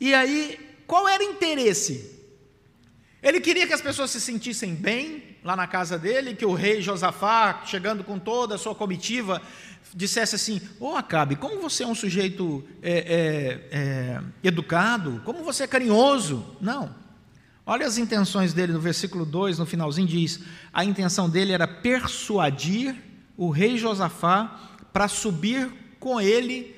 E 0.00 0.14
aí, 0.14 0.56
qual 0.86 1.08
era 1.08 1.24
o 1.24 1.26
interesse? 1.26 2.16
Ele 3.20 3.40
queria 3.40 3.66
que 3.66 3.72
as 3.72 3.80
pessoas 3.80 4.12
se 4.12 4.20
sentissem 4.20 4.72
bem 4.72 5.36
lá 5.42 5.56
na 5.56 5.66
casa 5.66 5.98
dele, 5.98 6.36
que 6.36 6.46
o 6.46 6.54
rei 6.54 6.80
Josafá, 6.80 7.62
chegando 7.66 8.04
com 8.04 8.20
toda 8.20 8.54
a 8.54 8.58
sua 8.58 8.74
comitiva, 8.74 9.42
dissesse 9.92 10.36
assim: 10.36 10.60
Ô 10.78 10.90
oh, 10.90 10.96
Acabe, 10.96 11.34
como 11.34 11.60
você 11.60 11.82
é 11.82 11.86
um 11.88 11.94
sujeito 11.94 12.64
é, 12.80 12.92
é, 12.92 13.78
é, 13.78 14.20
educado, 14.44 15.20
como 15.24 15.42
você 15.42 15.64
é 15.64 15.66
carinhoso. 15.66 16.46
Não. 16.60 17.07
Olha 17.70 17.86
as 17.86 17.98
intenções 17.98 18.54
dele 18.54 18.72
no 18.72 18.80
versículo 18.80 19.26
2, 19.26 19.58
no 19.58 19.66
finalzinho, 19.66 20.08
diz: 20.08 20.40
a 20.72 20.86
intenção 20.86 21.28
dele 21.28 21.52
era 21.52 21.68
persuadir 21.68 22.96
o 23.36 23.50
rei 23.50 23.76
Josafá 23.76 24.58
para 24.90 25.06
subir 25.06 25.70
com 26.00 26.18
ele 26.18 26.74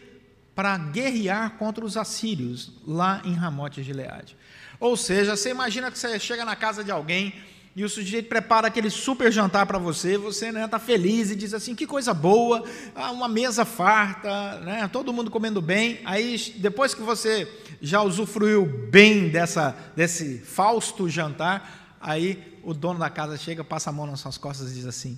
para 0.53 0.77
guerrear 0.77 1.53
contra 1.59 1.85
os 1.85 1.97
assírios 1.97 2.73
lá 2.85 3.23
em 3.25 3.35
Ramote 3.35 3.85
Gileade. 3.85 4.37
Ou 4.81 4.97
seja, 4.97 5.37
você 5.37 5.51
imagina 5.51 5.93
que 5.93 5.99
você 5.99 6.19
chega 6.19 6.45
na 6.45 6.57
casa 6.57 6.83
de 6.83 6.91
alguém 6.91 7.35
e 7.75 7.85
o 7.85 7.89
sujeito 7.89 8.29
prepara 8.29 8.67
aquele 8.67 8.91
super 8.91 9.31
jantar 9.31 9.65
para 9.65 9.79
você, 9.79 10.19
você 10.19 10.51
né, 10.51 10.67
tá 10.67 10.79
feliz 10.79 11.31
e 11.31 11.37
diz 11.37 11.55
assim, 11.55 11.75
que 11.75 11.87
coisa 11.87 12.13
boa, 12.13 12.65
ah, 12.95 13.13
uma 13.13 13.29
mesa 13.29 13.65
farta, 13.65 14.59
né, 14.61 14.89
todo 14.89 15.13
mundo 15.13 15.31
comendo 15.31 15.63
bem. 15.63 16.01
Aí, 16.05 16.37
depois 16.57 16.95
que 16.95 17.01
você 17.01 17.49
já 17.81 18.03
usufruiu 18.03 18.67
bem 18.67 19.29
dessa, 19.29 19.77
desse 19.95 20.39
fausto 20.39 21.09
jantar, 21.09 21.97
aí 22.01 22.59
o 22.65 22.75
dono 22.75 22.99
da 22.99 23.09
casa 23.09 23.37
chega, 23.37 23.63
passa 23.63 23.91
a 23.91 23.93
mão 23.93 24.07
nas 24.07 24.21
suas 24.21 24.37
costas 24.37 24.73
e 24.73 24.75
diz 24.75 24.87
assim, 24.87 25.17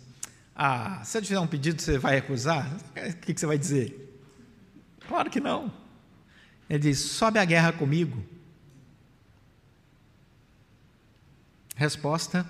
ah, 0.54 1.00
se 1.04 1.16
eu 1.16 1.22
te 1.22 1.28
fizer 1.28 1.40
um 1.40 1.46
pedido, 1.46 1.80
você 1.80 1.96
vai 1.96 2.16
recusar? 2.16 2.70
O 2.94 3.16
que, 3.16 3.32
que 3.32 3.40
você 3.40 3.46
vai 3.46 3.56
dizer? 3.56 4.20
Claro 5.08 5.30
que 5.30 5.40
não. 5.40 5.72
Ele 6.68 6.78
diz, 6.78 6.98
sobe 6.98 7.38
a 7.38 7.44
guerra 7.44 7.72
comigo. 7.72 8.22
Resposta, 11.74 12.46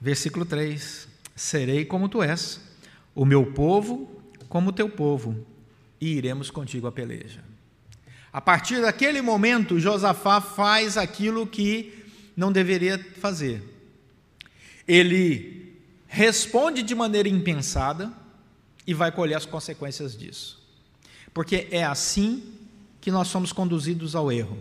versículo 0.00 0.44
3: 0.44 1.08
Serei 1.34 1.84
como 1.84 2.08
tu 2.08 2.22
és, 2.22 2.60
o 3.14 3.24
meu 3.24 3.52
povo 3.52 4.22
como 4.52 4.68
o 4.68 4.72
teu 4.72 4.86
povo, 4.86 5.46
e 5.98 6.08
iremos 6.08 6.50
contigo 6.50 6.86
a 6.86 6.92
peleja. 6.92 7.42
A 8.30 8.38
partir 8.38 8.82
daquele 8.82 9.22
momento, 9.22 9.80
Josafá 9.80 10.42
faz 10.42 10.98
aquilo 10.98 11.46
que 11.46 12.04
não 12.36 12.52
deveria 12.52 12.98
fazer. 13.18 13.62
Ele 14.86 15.74
responde 16.06 16.82
de 16.82 16.94
maneira 16.94 17.30
impensada 17.30 18.12
e 18.86 18.92
vai 18.92 19.10
colher 19.10 19.36
as 19.36 19.46
consequências 19.46 20.14
disso. 20.14 20.62
Porque 21.32 21.66
é 21.70 21.82
assim 21.82 22.42
que 23.00 23.10
nós 23.10 23.28
somos 23.28 23.50
conduzidos 23.50 24.14
ao 24.14 24.30
erro 24.30 24.58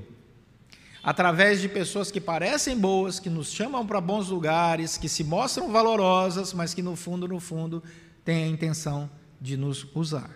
através 1.03 1.61
de 1.61 1.67
pessoas 1.67 2.11
que 2.11 2.21
parecem 2.21 2.77
boas, 2.77 3.19
que 3.19 3.29
nos 3.29 3.51
chamam 3.51 3.85
para 3.85 3.99
bons 3.99 4.29
lugares, 4.29 4.97
que 4.97 5.09
se 5.09 5.23
mostram 5.23 5.71
valorosas, 5.71 6.53
mas 6.53 6.73
que 6.73 6.81
no 6.81 6.95
fundo, 6.95 7.27
no 7.27 7.39
fundo, 7.39 7.83
têm 8.23 8.43
a 8.43 8.47
intenção 8.47 9.09
de 9.39 9.57
nos 9.57 9.87
usar. 9.95 10.29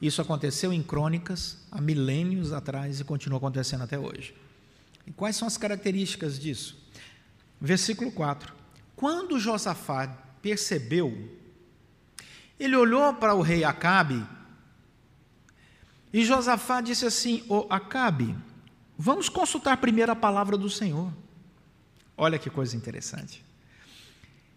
Isso 0.00 0.20
aconteceu 0.20 0.72
em 0.72 0.82
crônicas 0.82 1.58
há 1.70 1.80
milênios 1.80 2.52
atrás 2.52 3.00
e 3.00 3.04
continua 3.04 3.38
acontecendo 3.38 3.84
até 3.84 3.98
hoje. 3.98 4.34
E 5.06 5.12
quais 5.12 5.36
são 5.36 5.48
as 5.48 5.56
características 5.56 6.38
disso? 6.38 6.78
Versículo 7.60 8.10
4. 8.10 8.54
Quando 8.96 9.38
Josafá 9.38 10.06
percebeu, 10.40 11.36
ele 12.58 12.76
olhou 12.76 13.14
para 13.14 13.34
o 13.34 13.42
rei 13.42 13.64
Acabe 13.64 14.24
e 16.12 16.24
Josafá 16.24 16.80
disse 16.80 17.06
assim: 17.06 17.44
"O 17.48 17.66
Acabe, 17.70 18.34
Vamos 19.02 19.30
consultar 19.30 19.78
primeiro 19.78 20.12
a 20.12 20.14
palavra 20.14 20.58
do 20.58 20.68
Senhor. 20.68 21.10
Olha 22.18 22.38
que 22.38 22.50
coisa 22.50 22.76
interessante. 22.76 23.42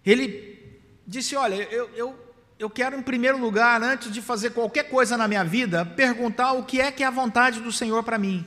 Ele 0.05 0.81
disse: 1.07 1.33
Olha, 1.33 1.55
eu, 1.55 1.89
eu, 1.95 2.33
eu 2.59 2.69
quero, 2.69 2.97
em 2.97 3.01
primeiro 3.01 3.37
lugar, 3.37 3.81
antes 3.81 4.11
de 4.11 4.21
fazer 4.21 4.49
qualquer 4.49 4.89
coisa 4.89 5.15
na 5.15 5.29
minha 5.29 5.45
vida, 5.45 5.85
perguntar 5.85 6.51
o 6.51 6.65
que 6.65 6.81
é 6.81 6.91
que 6.91 7.03
é 7.03 7.05
a 7.05 7.09
vontade 7.09 7.61
do 7.61 7.71
Senhor 7.71 8.03
para 8.03 8.17
mim. 8.17 8.45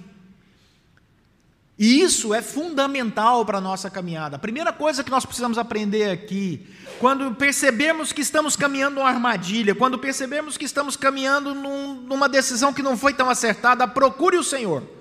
E 1.79 2.03
isso 2.03 2.35
é 2.35 2.43
fundamental 2.43 3.47
para 3.47 3.57
a 3.57 3.61
nossa 3.61 3.89
caminhada. 3.89 4.37
A 4.37 4.39
primeira 4.39 4.75
coisa 4.75 5.03
que 5.03 5.11
nós 5.11 5.25
precisamos 5.25 5.57
aprender 5.57 6.11
aqui, 6.11 6.69
quando 6.99 7.35
percebemos 7.37 8.13
que 8.13 8.21
estamos 8.21 8.55
caminhando 8.55 9.01
uma 9.01 9.09
armadilha, 9.09 9.75
quando 9.75 9.99
percebemos 9.99 10.59
que 10.59 10.67
estamos 10.67 10.95
caminhando 10.95 11.55
num, 11.55 11.95
numa 12.03 12.29
decisão 12.29 12.71
que 12.71 12.83
não 12.83 12.99
foi 12.99 13.15
tão 13.15 13.31
acertada, 13.31 13.89
procure 13.89 14.37
o 14.37 14.45
Senhor. 14.45 14.96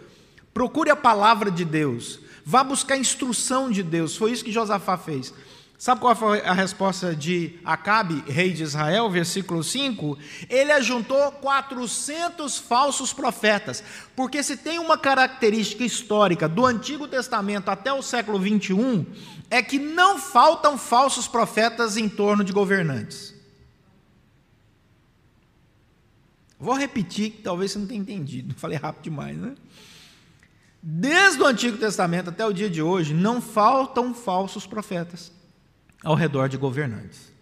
Procure 0.56 0.90
a 0.90 0.96
palavra 0.96 1.52
de 1.52 1.66
Deus. 1.66 2.18
Vá 2.46 2.64
buscar 2.64 2.96
a 2.96 2.98
instrução 2.98 3.70
de 3.70 3.84
Deus. 3.84 4.16
Foi 4.16 4.32
isso 4.32 4.46
que 4.46 4.54
Josafá 4.54 4.98
fez. 4.98 5.34
Sabe 5.78 6.00
qual 6.00 6.16
foi 6.16 6.40
a 6.46 6.54
resposta 6.54 7.14
de 7.14 7.60
Acabe, 7.66 8.24
rei 8.26 8.54
de 8.54 8.64
Israel, 8.64 9.10
versículo 9.10 9.62
5? 9.62 10.18
Ele 10.50 10.72
ajuntou 10.72 11.30
400 11.34 12.58
falsos 12.58 13.12
profetas, 13.12 13.84
porque 14.16 14.42
se 14.42 14.56
tem 14.56 14.80
uma 14.80 14.98
característica 14.98 15.84
histórica 15.84 16.48
do 16.48 16.66
Antigo 16.66 17.06
Testamento 17.06 17.68
até 17.68 17.92
o 17.92 18.02
século 18.02 18.40
21, 18.40 19.06
é 19.50 19.62
que 19.62 19.78
não 19.78 20.18
faltam 20.18 20.78
falsos 20.78 21.28
profetas 21.28 21.98
em 21.98 22.08
torno 22.08 22.46
de 22.46 22.54
governantes. 22.54 23.36
Vou 26.58 26.76
repetir, 26.76 27.32
que 27.32 27.42
talvez 27.42 27.74
você 27.74 27.80
não 27.80 27.88
tenha 27.88 28.00
entendido, 28.00 28.56
falei 28.58 28.78
rápido 28.78 29.04
demais, 29.04 29.38
né? 29.38 29.54
Desde 30.88 31.42
o 31.42 31.48
Antigo 31.48 31.80
Testamento 31.80 32.30
até 32.30 32.46
o 32.46 32.54
dia 32.54 32.70
de 32.70 32.80
hoje, 32.80 33.12
não 33.12 33.42
faltam 33.42 34.14
falsos 34.14 34.68
profetas 34.68 35.32
ao 36.04 36.14
redor 36.14 36.48
de 36.48 36.58
governantes. 36.58 37.34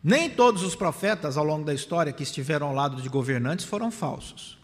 Nem 0.00 0.30
todos 0.30 0.62
os 0.62 0.76
profetas 0.76 1.36
ao 1.36 1.44
longo 1.44 1.64
da 1.64 1.74
história 1.74 2.12
que 2.12 2.22
estiveram 2.22 2.68
ao 2.68 2.72
lado 2.72 3.02
de 3.02 3.08
governantes 3.08 3.64
foram 3.64 3.90
falsos, 3.90 4.60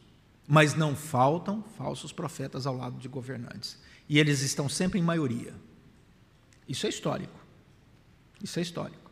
mas 0.46 0.76
não 0.76 0.94
faltam 0.94 1.64
falsos 1.76 2.12
profetas 2.12 2.68
ao 2.68 2.76
lado 2.76 2.98
de 2.98 3.08
governantes. 3.08 3.76
E 4.08 4.20
eles 4.20 4.42
estão 4.42 4.68
sempre 4.68 5.00
em 5.00 5.02
maioria. 5.02 5.54
Isso 6.68 6.86
é 6.86 6.88
histórico. 6.88 7.36
Isso 8.40 8.60
é 8.60 8.62
histórico. 8.62 9.05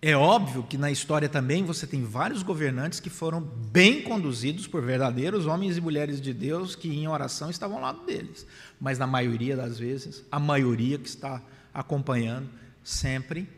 É 0.00 0.14
óbvio 0.14 0.62
que 0.62 0.76
na 0.76 0.90
história 0.90 1.28
também 1.28 1.64
você 1.64 1.86
tem 1.86 2.04
vários 2.04 2.42
governantes 2.42 3.00
que 3.00 3.08
foram 3.08 3.40
bem 3.40 4.02
conduzidos 4.02 4.66
por 4.66 4.82
verdadeiros 4.82 5.46
homens 5.46 5.76
e 5.76 5.80
mulheres 5.80 6.20
de 6.20 6.34
Deus 6.34 6.76
que 6.76 6.88
em 6.88 7.08
oração 7.08 7.48
estavam 7.48 7.76
ao 7.76 7.82
lado 7.82 8.04
deles. 8.04 8.46
Mas 8.78 8.98
na 8.98 9.06
maioria 9.06 9.56
das 9.56 9.78
vezes, 9.78 10.22
a 10.30 10.38
maioria 10.38 10.98
que 10.98 11.08
está 11.08 11.42
acompanhando 11.72 12.48
sempre 12.84 13.48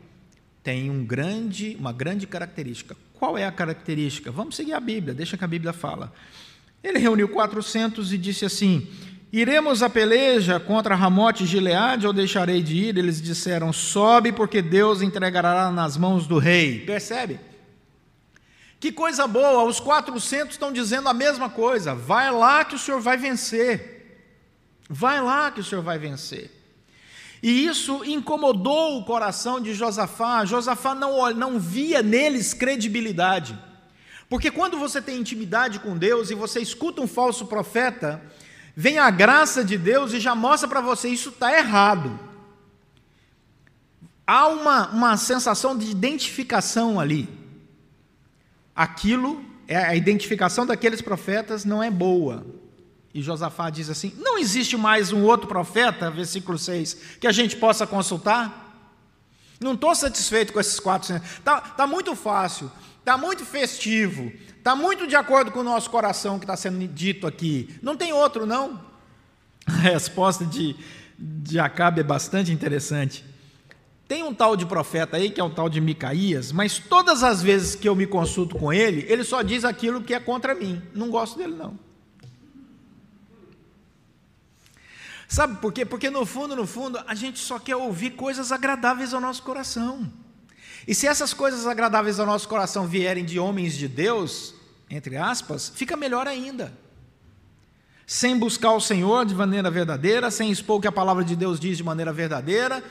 tem 0.63 0.89
um 0.89 1.05
grande, 1.05 1.75
uma 1.77 1.91
grande 1.91 2.25
característica. 2.25 2.95
Qual 3.13 3.37
é 3.37 3.45
a 3.45 3.51
característica? 3.51 4.31
Vamos 4.31 4.55
seguir 4.55 4.73
a 4.73 4.79
Bíblia, 4.79 5.13
deixa 5.13 5.37
que 5.37 5.43
a 5.43 5.47
Bíblia 5.47 5.73
fala. 5.73 6.13
Ele 6.81 6.99
reuniu 6.99 7.27
400 7.27 8.13
e 8.13 8.17
disse 8.17 8.45
assim: 8.45 8.87
Iremos 9.31 9.83
a 9.83 9.89
peleja 9.89 10.59
contra 10.59 10.95
Ramote 10.95 11.43
e 11.43 11.47
Gileade 11.47 12.07
ou 12.07 12.13
deixarei 12.13 12.63
de 12.63 12.75
ir? 12.75 12.97
Eles 12.97 13.21
disseram: 13.21 13.71
Sobe, 13.71 14.31
porque 14.31 14.61
Deus 14.61 15.03
entregará 15.03 15.71
nas 15.71 15.95
mãos 15.95 16.25
do 16.25 16.39
rei. 16.39 16.79
Percebe? 16.79 17.39
Que 18.79 18.91
coisa 18.91 19.27
boa, 19.27 19.65
os 19.65 19.79
400 19.79 20.53
estão 20.53 20.71
dizendo 20.71 21.09
a 21.09 21.13
mesma 21.13 21.49
coisa. 21.49 21.93
Vai 21.93 22.31
lá 22.31 22.63
que 22.65 22.75
o 22.75 22.79
Senhor 22.79 23.01
vai 23.01 23.17
vencer. 23.17 23.97
Vai 24.89 25.21
lá 25.21 25.51
que 25.51 25.59
o 25.59 25.63
Senhor 25.63 25.83
vai 25.83 25.99
vencer. 25.99 26.49
E 27.43 27.65
isso 27.65 28.03
incomodou 28.05 28.97
o 28.97 29.05
coração 29.05 29.59
de 29.61 29.73
Josafá. 29.73 30.43
Josafá 30.43 30.95
não, 30.95 31.31
não 31.33 31.59
via 31.59 32.01
neles 32.01 32.53
credibilidade. 32.53 33.57
Porque 34.29 34.49
quando 34.49 34.77
você 34.77 35.01
tem 35.01 35.19
intimidade 35.19 35.79
com 35.79 35.97
Deus 35.97 36.29
e 36.29 36.35
você 36.35 36.59
escuta 36.59 37.01
um 37.01 37.07
falso 37.07 37.45
profeta, 37.45 38.21
vem 38.79 38.97
a 38.97 39.09
graça 39.09 39.61
de 39.61 39.77
Deus 39.77 40.13
e 40.13 40.21
já 40.21 40.33
mostra 40.33 40.65
para 40.65 40.79
você 40.79 41.09
isso 41.09 41.27
está 41.27 41.51
errado. 41.51 42.17
Há 44.25 44.47
uma, 44.47 44.87
uma 44.87 45.17
sensação 45.17 45.77
de 45.77 45.91
identificação 45.91 46.97
ali. 46.97 47.27
Aquilo, 48.73 49.43
é 49.67 49.75
a 49.75 49.95
identificação 49.97 50.65
daqueles 50.65 51.01
profetas 51.01 51.65
não 51.65 51.83
é 51.83 51.91
boa. 51.91 52.45
E 53.13 53.21
Josafá 53.21 53.69
diz 53.69 53.89
assim: 53.89 54.13
não 54.17 54.37
existe 54.37 54.77
mais 54.77 55.11
um 55.11 55.23
outro 55.23 55.45
profeta, 55.45 56.09
versículo 56.09 56.57
6, 56.57 57.17
que 57.19 57.27
a 57.27 57.33
gente 57.33 57.57
possa 57.57 57.85
consultar? 57.85 58.65
Não 59.59 59.73
estou 59.73 59.93
satisfeito 59.93 60.53
com 60.53 60.59
esses 60.61 60.79
quatro. 60.79 61.17
Está 61.17 61.59
tá 61.59 61.85
muito 61.85 62.15
fácil, 62.15 62.71
está 62.99 63.17
muito 63.17 63.43
festivo, 63.43 64.31
Está 64.69 64.79
muito 64.79 65.07
de 65.07 65.15
acordo 65.15 65.51
com 65.51 65.61
o 65.61 65.63
nosso 65.63 65.89
coração 65.89 66.37
que 66.37 66.43
está 66.45 66.55
sendo 66.55 66.87
dito 66.87 67.25
aqui. 67.25 67.75
Não 67.81 67.97
tem 67.97 68.13
outro, 68.13 68.45
não? 68.45 68.79
A 69.65 69.71
resposta 69.71 70.45
de, 70.45 70.75
de 71.17 71.57
Acabe 71.57 72.01
é 72.01 72.03
bastante 72.03 72.51
interessante. 72.51 73.25
Tem 74.07 74.21
um 74.21 74.31
tal 74.31 74.55
de 74.55 74.67
profeta 74.67 75.17
aí, 75.17 75.31
que 75.31 75.41
é 75.41 75.43
o 75.43 75.49
tal 75.49 75.69
de 75.69 75.81
Micaías, 75.81 76.51
mas 76.51 76.77
todas 76.77 77.23
as 77.23 77.41
vezes 77.41 77.73
que 77.73 77.89
eu 77.89 77.95
me 77.95 78.05
consulto 78.05 78.59
com 78.59 78.71
ele, 78.71 79.07
ele 79.09 79.23
só 79.23 79.41
diz 79.41 79.65
aquilo 79.65 80.03
que 80.03 80.13
é 80.13 80.19
contra 80.19 80.53
mim. 80.53 80.79
Não 80.93 81.09
gosto 81.09 81.39
dele, 81.39 81.55
não. 81.55 81.73
Sabe 85.27 85.59
por 85.59 85.73
quê? 85.73 85.83
Porque 85.83 86.11
no 86.11 86.27
fundo, 86.27 86.55
no 86.55 86.67
fundo, 86.67 86.99
a 87.07 87.15
gente 87.15 87.39
só 87.39 87.57
quer 87.57 87.75
ouvir 87.75 88.11
coisas 88.11 88.51
agradáveis 88.51 89.15
ao 89.15 89.19
nosso 89.19 89.41
coração. 89.41 90.07
E 90.87 90.93
se 90.93 91.07
essas 91.07 91.33
coisas 91.33 91.65
agradáveis 91.65 92.19
ao 92.19 92.27
nosso 92.27 92.47
coração 92.47 92.85
vierem 92.85 93.25
de 93.25 93.39
homens 93.39 93.75
de 93.75 93.87
Deus, 93.87 94.58
entre 94.89 95.17
aspas, 95.17 95.71
fica 95.73 95.95
melhor 95.95 96.27
ainda. 96.27 96.73
Sem 98.07 98.37
buscar 98.37 98.71
o 98.71 98.81
Senhor 98.81 99.25
de 99.25 99.35
maneira 99.35 99.69
verdadeira, 99.69 100.31
sem 100.31 100.49
expor 100.49 100.77
o 100.77 100.81
que 100.81 100.87
a 100.87 100.91
palavra 100.91 101.23
de 101.23 101.35
Deus 101.35 101.59
diz 101.59 101.77
de 101.77 101.83
maneira 101.83 102.11
verdadeira. 102.11 102.83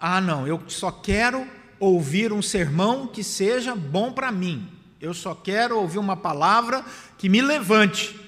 Ah, 0.00 0.20
não, 0.20 0.46
eu 0.46 0.62
só 0.68 0.90
quero 0.90 1.46
ouvir 1.78 2.32
um 2.32 2.40
sermão 2.40 3.06
que 3.06 3.22
seja 3.22 3.74
bom 3.74 4.10
para 4.10 4.32
mim. 4.32 4.66
Eu 5.00 5.12
só 5.12 5.34
quero 5.34 5.78
ouvir 5.78 5.98
uma 5.98 6.16
palavra 6.16 6.84
que 7.18 7.28
me 7.28 7.42
levante. 7.42 8.18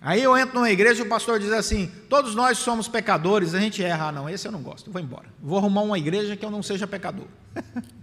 Aí 0.00 0.22
eu 0.22 0.36
entro 0.36 0.56
numa 0.56 0.70
igreja 0.70 1.02
e 1.02 1.06
o 1.06 1.08
pastor 1.08 1.38
diz 1.38 1.52
assim: 1.52 1.90
todos 2.08 2.34
nós 2.34 2.58
somos 2.58 2.88
pecadores, 2.88 3.54
a 3.54 3.60
gente 3.60 3.82
erra. 3.82 4.08
Ah, 4.08 4.12
não, 4.12 4.28
esse 4.28 4.46
eu 4.46 4.52
não 4.52 4.62
gosto, 4.62 4.90
vou 4.90 5.00
embora. 5.00 5.28
Vou 5.40 5.58
arrumar 5.58 5.82
uma 5.82 5.98
igreja 5.98 6.36
que 6.36 6.44
eu 6.44 6.50
não 6.50 6.62
seja 6.62 6.86
pecador. 6.86 7.26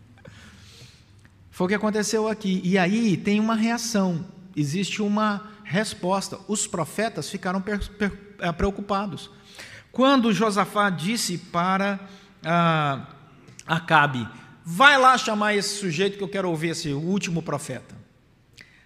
Foi 1.55 1.67
o 1.67 1.69
que 1.69 1.73
aconteceu 1.73 2.27
aqui. 2.27 2.59
E 2.65 2.77
aí 2.77 3.15
tem 3.15 3.39
uma 3.39 3.55
reação, 3.55 4.25
existe 4.53 5.01
uma 5.01 5.53
resposta. 5.63 6.37
Os 6.49 6.67
profetas 6.67 7.29
ficaram 7.29 7.63
eh, 8.41 8.51
preocupados. 8.51 9.31
Quando 9.89 10.33
Josafá 10.33 10.89
disse 10.89 11.37
para 11.37 11.97
ah, 12.43 13.07
Acabe: 13.65 14.27
vai 14.65 14.97
lá 14.97 15.17
chamar 15.17 15.55
esse 15.55 15.79
sujeito 15.79 16.17
que 16.17 16.23
eu 16.25 16.27
quero 16.27 16.49
ouvir, 16.49 16.71
esse 16.71 16.89
último 16.89 17.41
profeta. 17.41 17.95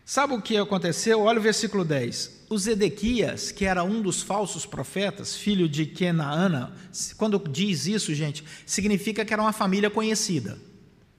Sabe 0.05 0.36
o 0.36 0.41
que 0.41 0.55
aconteceu? 0.55 1.21
Olha 1.21 1.39
o 1.39 1.41
versículo 1.41 1.84
10. 1.84 2.45
O 2.51 2.58
Zedequias, 2.60 3.51
que 3.51 3.65
era 3.65 3.84
um 3.84 3.99
dos 3.99 4.21
falsos 4.21 4.67
profetas, 4.67 5.36
filho 5.36 5.67
de 5.67 5.88
Kenaana, 5.88 6.71
quando 7.17 7.41
diz 7.49 7.88
isso, 7.88 8.13
gente, 8.13 8.43
significa 8.63 9.25
que 9.25 9.34
era 9.34 9.41
uma 9.41 9.53
família 9.53 9.89
conhecida. 9.89 10.68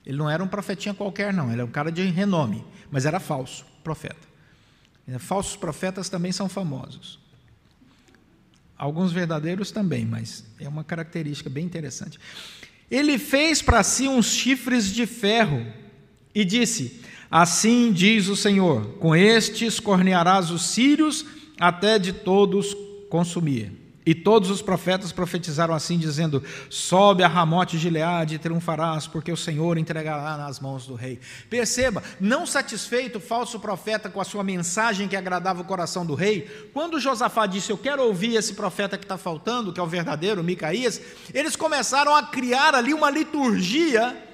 Ele 0.05 0.17
não 0.17 0.29
era 0.29 0.43
um 0.43 0.49
profetinha 0.49 0.95
qualquer, 0.95 1.33
não, 1.33 1.47
ele 1.47 1.61
era 1.61 1.65
um 1.65 1.71
cara 1.71 1.93
de 1.93 2.03
renome, 2.03 2.65
mas 2.91 3.05
era 3.07 3.21
falso 3.21 3.65
profeta. 3.85 4.29
Falsos 5.19 5.57
profetas 5.57 6.09
também 6.09 6.31
são 6.31 6.49
famosos. 6.49 7.19
Alguns 8.79 9.13
verdadeiros 9.13 9.71
também, 9.71 10.05
mas 10.05 10.45
é 10.59 10.69
uma 10.69 10.85
característica 10.85 11.51
bem 11.51 11.65
interessante. 11.65 12.19
Ele 12.91 13.19
fez 13.19 13.61
para 13.61 13.83
si 13.83 14.09
uns 14.09 14.27
chifres 14.27 14.93
de 14.93 15.07
ferro 15.07 15.67
e 16.35 16.45
disse: 16.45 17.03
Assim 17.31 17.93
diz 17.93 18.29
o 18.29 18.37
Senhor: 18.37 18.95
com 18.99 19.15
estes 19.15 19.79
cornearás 19.79 20.51
os 20.51 20.63
sírios 20.63 21.27
até 21.59 21.99
de 21.99 22.13
todos 22.13 22.75
consumir. 23.09 23.80
E 24.11 24.15
todos 24.17 24.51
os 24.51 24.61
profetas 24.61 25.13
profetizaram 25.13 25.73
assim, 25.73 25.97
dizendo: 25.97 26.43
Sobe 26.69 27.23
a 27.23 27.29
Ramote 27.29 27.77
de 27.77 27.83
Gileade 27.85 28.35
e 28.35 28.39
triunfarás, 28.41 29.07
porque 29.07 29.31
o 29.31 29.37
Senhor 29.37 29.79
entregará 29.79 30.37
nas 30.37 30.59
mãos 30.59 30.85
do 30.85 30.97
rei. 30.97 31.21
Perceba, 31.49 32.03
não 32.19 32.45
satisfeito 32.45 33.19
o 33.19 33.21
falso 33.21 33.61
profeta 33.61 34.11
com 34.11 34.21
a 34.21 34.25
sua 34.25 34.43
mensagem 34.43 35.07
que 35.07 35.15
agradava 35.15 35.61
o 35.61 35.65
coração 35.65 36.05
do 36.05 36.17
rei, 36.17 36.71
quando 36.75 36.99
Josafá 36.99 37.47
disse: 37.47 37.71
Eu 37.71 37.79
quero 37.79 38.03
ouvir 38.03 38.35
esse 38.35 38.55
profeta 38.55 38.99
que 38.99 39.05
está 39.05 39.17
faltando, 39.17 39.73
que 39.73 39.79
é 39.79 39.83
o 39.83 39.87
verdadeiro, 39.87 40.43
Micaías, 40.43 41.01
eles 41.33 41.55
começaram 41.55 42.13
a 42.13 42.25
criar 42.25 42.75
ali 42.75 42.93
uma 42.93 43.11
liturgia 43.11 44.27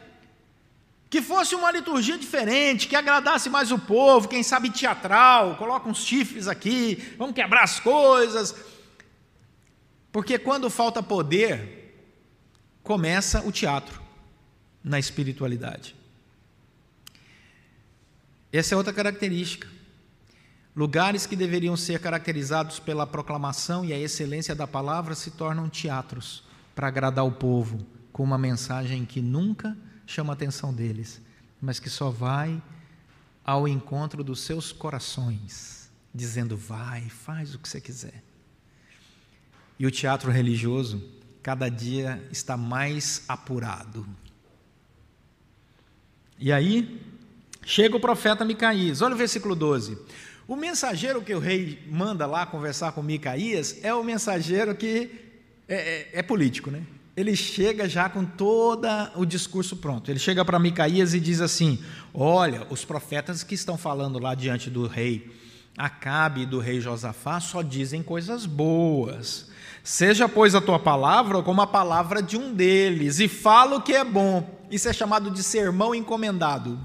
que 1.11 1.21
fosse 1.21 1.55
uma 1.55 1.71
liturgia 1.71 2.17
diferente, 2.17 2.89
que 2.89 2.97
agradasse 2.97 3.51
mais 3.51 3.71
o 3.71 3.79
povo, 3.79 4.27
quem 4.27 4.43
sabe 4.43 4.71
teatral, 4.71 5.57
coloca 5.57 5.87
uns 5.87 5.99
chifres 5.99 6.49
aqui, 6.49 7.15
vamos 7.19 7.35
quebrar 7.35 7.65
as 7.65 7.79
coisas. 7.79 8.55
Porque 10.17 10.39
quando 10.39 10.71
falta 10.71 11.03
poder, 11.03 11.95
começa 12.83 13.47
o 13.47 13.53
teatro 13.53 14.01
na 14.83 14.99
espiritualidade. 14.99 15.95
Essa 18.51 18.75
é 18.75 18.79
outra 18.79 18.95
característica. 18.95 19.69
Lugares 20.75 21.27
que 21.27 21.37
deveriam 21.37 21.77
ser 21.77 22.01
caracterizados 22.01 22.81
pela 22.81 23.07
proclamação 23.07 23.85
e 23.85 23.93
a 23.93 23.99
excelência 23.99 24.55
da 24.55 24.67
palavra 24.67 25.15
se 25.15 25.33
tornam 25.33 25.69
teatros 25.69 26.43
para 26.75 26.89
agradar 26.89 27.27
o 27.27 27.33
povo, 27.33 27.87
com 28.11 28.23
uma 28.23 28.39
mensagem 28.39 29.05
que 29.05 29.21
nunca 29.21 29.77
chama 30.07 30.33
a 30.33 30.35
atenção 30.35 30.73
deles, 30.73 31.21
mas 31.61 31.79
que 31.79 31.91
só 31.91 32.09
vai 32.09 32.63
ao 33.45 33.69
encontro 33.69 34.25
dos 34.25 34.41
seus 34.41 34.73
corações, 34.73 35.91
dizendo: 36.15 36.57
vai, 36.57 37.07
faz 37.11 37.55
o 37.55 37.59
que 37.59 37.69
você 37.69 37.83
quiser. 37.83 38.25
E 39.79 39.87
o 39.87 39.91
teatro 39.91 40.31
religioso 40.31 41.03
cada 41.43 41.69
dia 41.69 42.23
está 42.31 42.57
mais 42.57 43.23
apurado. 43.29 44.07
E 46.39 46.53
aí, 46.53 47.01
chega 47.65 47.97
o 47.97 48.01
profeta 48.01 48.45
Micaías. 48.45 49.01
Olha 49.01 49.15
o 49.15 49.19
versículo 49.19 49.55
12. 49.55 49.99
O 50.49 50.57
mensageiro 50.57 51.23
que 51.23 51.35
o 51.35 51.39
rei 51.39 51.83
manda 51.89 52.27
lá 52.27 52.47
conversar 52.47 52.93
com 52.93 53.03
Micaías 53.03 53.79
é 53.83 53.95
o 53.95 54.05
mensageiro 54.05 54.75
que 54.75 55.11
é, 55.69 55.75
é, 55.77 56.11
é 56.15 56.23
político, 56.23 56.71
né? 56.71 56.83
Ele 57.17 57.35
chega 57.35 57.89
já 57.89 58.09
com 58.09 58.25
todo 58.25 58.87
o 59.15 59.25
discurso 59.25 59.77
pronto. 59.77 60.11
Ele 60.11 60.19
chega 60.19 60.45
para 60.45 60.59
Micaías 60.59 61.15
e 61.15 61.21
diz 61.21 61.41
assim: 61.41 61.83
Olha, 62.13 62.67
os 62.69 62.85
profetas 62.85 63.43
que 63.43 63.55
estão 63.55 63.79
falando 63.79 64.19
lá 64.19 64.35
diante 64.35 64.69
do 64.69 64.87
rei 64.87 65.33
Acabe 65.77 66.43
e 66.43 66.47
do 66.47 66.59
rei 66.59 66.81
Josafá 66.81 67.39
só 67.39 67.61
dizem 67.61 68.03
coisas 68.03 68.47
boas. 68.47 69.46
Seja, 69.87 70.29
pois, 70.29 70.53
a 70.53 70.61
tua 70.61 70.81
palavra 70.81 71.45
como 71.45 71.63
a 71.63 71.67
palavra 71.67 72.21
de 72.21 72.37
um 72.37 72.53
deles, 72.53 73.21
e 73.21 73.29
fala 73.29 73.77
o 73.77 73.81
que 73.81 73.93
é 73.93 74.03
bom. 74.03 74.45
Isso 74.69 74.89
é 74.89 74.93
chamado 74.93 75.31
de 75.31 75.45
sermão 75.45 75.95
encomendado. 75.95 76.77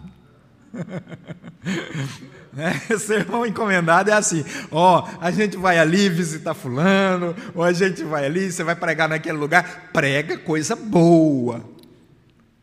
Né? 2.53 2.73
Sermão 2.99 3.45
encomendado 3.45 4.09
é 4.09 4.13
assim: 4.13 4.43
ó, 4.69 5.07
a 5.21 5.31
gente 5.31 5.55
vai 5.55 5.79
ali 5.79 6.09
visitar 6.09 6.53
Fulano, 6.53 7.33
ou 7.55 7.63
a 7.63 7.71
gente 7.71 8.03
vai 8.03 8.25
ali, 8.25 8.51
você 8.51 8.61
vai 8.61 8.75
pregar 8.75 9.07
naquele 9.07 9.37
lugar, 9.37 9.89
prega 9.93 10.37
coisa 10.37 10.75
boa. 10.75 11.63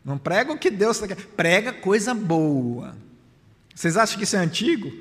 Não 0.05 0.15
prega 0.15 0.51
o 0.51 0.59
que 0.59 0.69
Deus 0.69 0.99
quer, 1.01 1.15
prega 1.15 1.73
coisa 1.73 2.13
boa. 2.13 2.95
Vocês 3.73 3.97
acham 3.97 4.19
que 4.19 4.25
isso 4.25 4.35
é 4.35 4.39
antigo? 4.39 4.91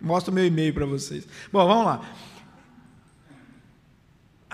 Mostro 0.00 0.32
o 0.32 0.34
meu 0.34 0.44
e-mail 0.44 0.74
para 0.74 0.84
vocês. 0.84 1.24
Bom, 1.52 1.64
vamos 1.64 1.86
lá. 1.86 2.00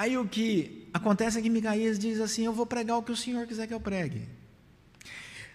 Aí 0.00 0.16
o 0.16 0.26
que 0.26 0.88
acontece 0.94 1.38
é 1.38 1.42
que 1.42 1.50
Micaías 1.50 1.98
diz 1.98 2.22
assim: 2.22 2.46
Eu 2.46 2.54
vou 2.54 2.64
pregar 2.64 2.96
o 2.96 3.02
que 3.02 3.12
o 3.12 3.16
Senhor 3.16 3.46
quiser 3.46 3.66
que 3.66 3.74
eu 3.74 3.78
pregue. 3.78 4.26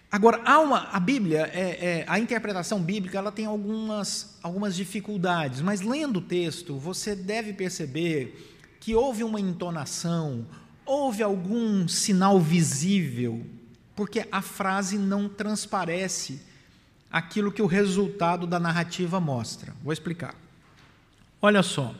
Agora, 0.08 0.40
há 0.44 0.60
uma, 0.60 0.88
a 0.92 1.00
Bíblia, 1.00 1.50
é, 1.52 1.62
é, 1.62 2.04
a 2.06 2.20
interpretação 2.20 2.80
bíblica, 2.80 3.18
ela 3.18 3.32
tem 3.32 3.44
algumas, 3.44 4.38
algumas 4.40 4.76
dificuldades, 4.76 5.60
mas 5.60 5.80
lendo 5.80 6.18
o 6.18 6.20
texto, 6.20 6.78
você 6.78 7.16
deve 7.16 7.54
perceber 7.54 8.54
que 8.78 8.94
houve 8.94 9.24
uma 9.24 9.40
entonação, 9.40 10.46
houve 10.84 11.24
algum 11.24 11.88
sinal 11.88 12.38
visível, 12.38 13.44
porque 13.96 14.28
a 14.30 14.40
frase 14.40 14.96
não 14.96 15.28
transparece 15.28 16.40
aquilo 17.10 17.50
que 17.50 17.62
o 17.62 17.66
resultado 17.66 18.46
da 18.46 18.60
narrativa 18.60 19.18
mostra. 19.18 19.74
Vou 19.82 19.92
explicar. 19.92 20.36
Olha 21.42 21.64
só, 21.64 21.92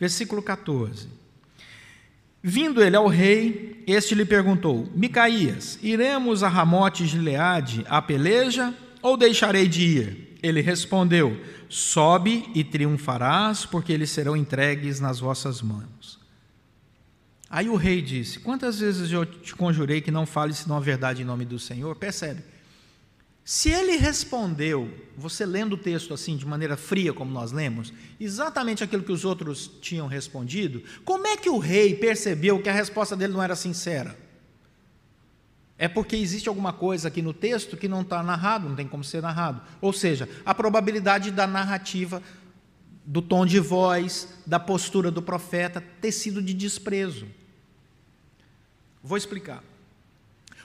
versículo 0.00 0.42
14. 0.42 1.20
Vindo 2.42 2.82
ele 2.82 2.96
ao 2.96 3.06
rei, 3.06 3.84
este 3.86 4.14
lhe 4.14 4.24
perguntou: 4.24 4.88
Micaías, 4.94 5.78
iremos 5.82 6.42
a 6.42 6.48
Ramote 6.48 7.06
Gileade 7.06 7.84
a 7.88 8.02
peleja 8.02 8.74
ou 9.00 9.16
deixarei 9.16 9.68
de 9.68 9.82
ir? 9.82 10.38
Ele 10.42 10.60
respondeu: 10.60 11.40
Sobe 11.68 12.50
e 12.54 12.64
triunfarás, 12.64 13.64
porque 13.64 13.92
eles 13.92 14.10
serão 14.10 14.36
entregues 14.36 14.98
nas 14.98 15.20
vossas 15.20 15.62
mãos. 15.62 16.18
Aí 17.48 17.68
o 17.68 17.76
rei 17.76 18.02
disse: 18.02 18.40
Quantas 18.40 18.80
vezes 18.80 19.12
eu 19.12 19.24
te 19.24 19.54
conjurei 19.54 20.00
que 20.00 20.10
não 20.10 20.26
fales 20.26 20.58
senão 20.58 20.76
a 20.76 20.80
verdade 20.80 21.22
em 21.22 21.24
nome 21.24 21.44
do 21.44 21.60
Senhor? 21.60 21.94
Percebe? 21.94 22.42
Se 23.44 23.70
ele 23.70 23.96
respondeu, 23.96 24.88
você 25.16 25.44
lendo 25.44 25.72
o 25.72 25.78
texto 25.78 26.14
assim 26.14 26.36
de 26.36 26.46
maneira 26.46 26.76
fria, 26.76 27.12
como 27.12 27.32
nós 27.32 27.50
lemos, 27.50 27.92
exatamente 28.20 28.84
aquilo 28.84 29.02
que 29.02 29.10
os 29.10 29.24
outros 29.24 29.70
tinham 29.80 30.06
respondido, 30.06 30.82
como 31.04 31.26
é 31.26 31.36
que 31.36 31.50
o 31.50 31.58
rei 31.58 31.94
percebeu 31.94 32.62
que 32.62 32.68
a 32.68 32.72
resposta 32.72 33.16
dele 33.16 33.32
não 33.32 33.42
era 33.42 33.56
sincera? 33.56 34.16
É 35.76 35.88
porque 35.88 36.14
existe 36.14 36.48
alguma 36.48 36.72
coisa 36.72 37.08
aqui 37.08 37.20
no 37.20 37.32
texto 37.34 37.76
que 37.76 37.88
não 37.88 38.02
está 38.02 38.22
narrado, 38.22 38.68
não 38.68 38.76
tem 38.76 38.86
como 38.86 39.02
ser 39.02 39.20
narrado. 39.20 39.60
Ou 39.80 39.92
seja, 39.92 40.28
a 40.44 40.54
probabilidade 40.54 41.32
da 41.32 41.44
narrativa, 41.44 42.22
do 43.04 43.20
tom 43.20 43.44
de 43.44 43.58
voz, 43.58 44.28
da 44.46 44.60
postura 44.60 45.10
do 45.10 45.20
profeta 45.20 45.80
ter 46.00 46.12
sido 46.12 46.40
de 46.40 46.54
desprezo. 46.54 47.26
Vou 49.02 49.18
explicar. 49.18 49.64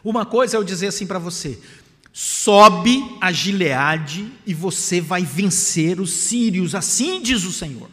Uma 0.03 0.23
coisa 0.23 0.55
é 0.55 0.59
eu 0.59 0.63
dizer 0.63 0.87
assim 0.87 1.07
para 1.07 1.17
você: 1.17 1.59
sobe 2.19 3.15
a 3.21 3.31
Gileade 3.31 4.33
e 4.43 4.51
você 4.51 4.99
vai 4.99 5.21
vencer 5.21 5.99
os 5.99 6.09
sírios, 6.09 6.73
assim 6.73 7.21
diz 7.21 7.43
o 7.43 7.51
Senhor. 7.53 7.91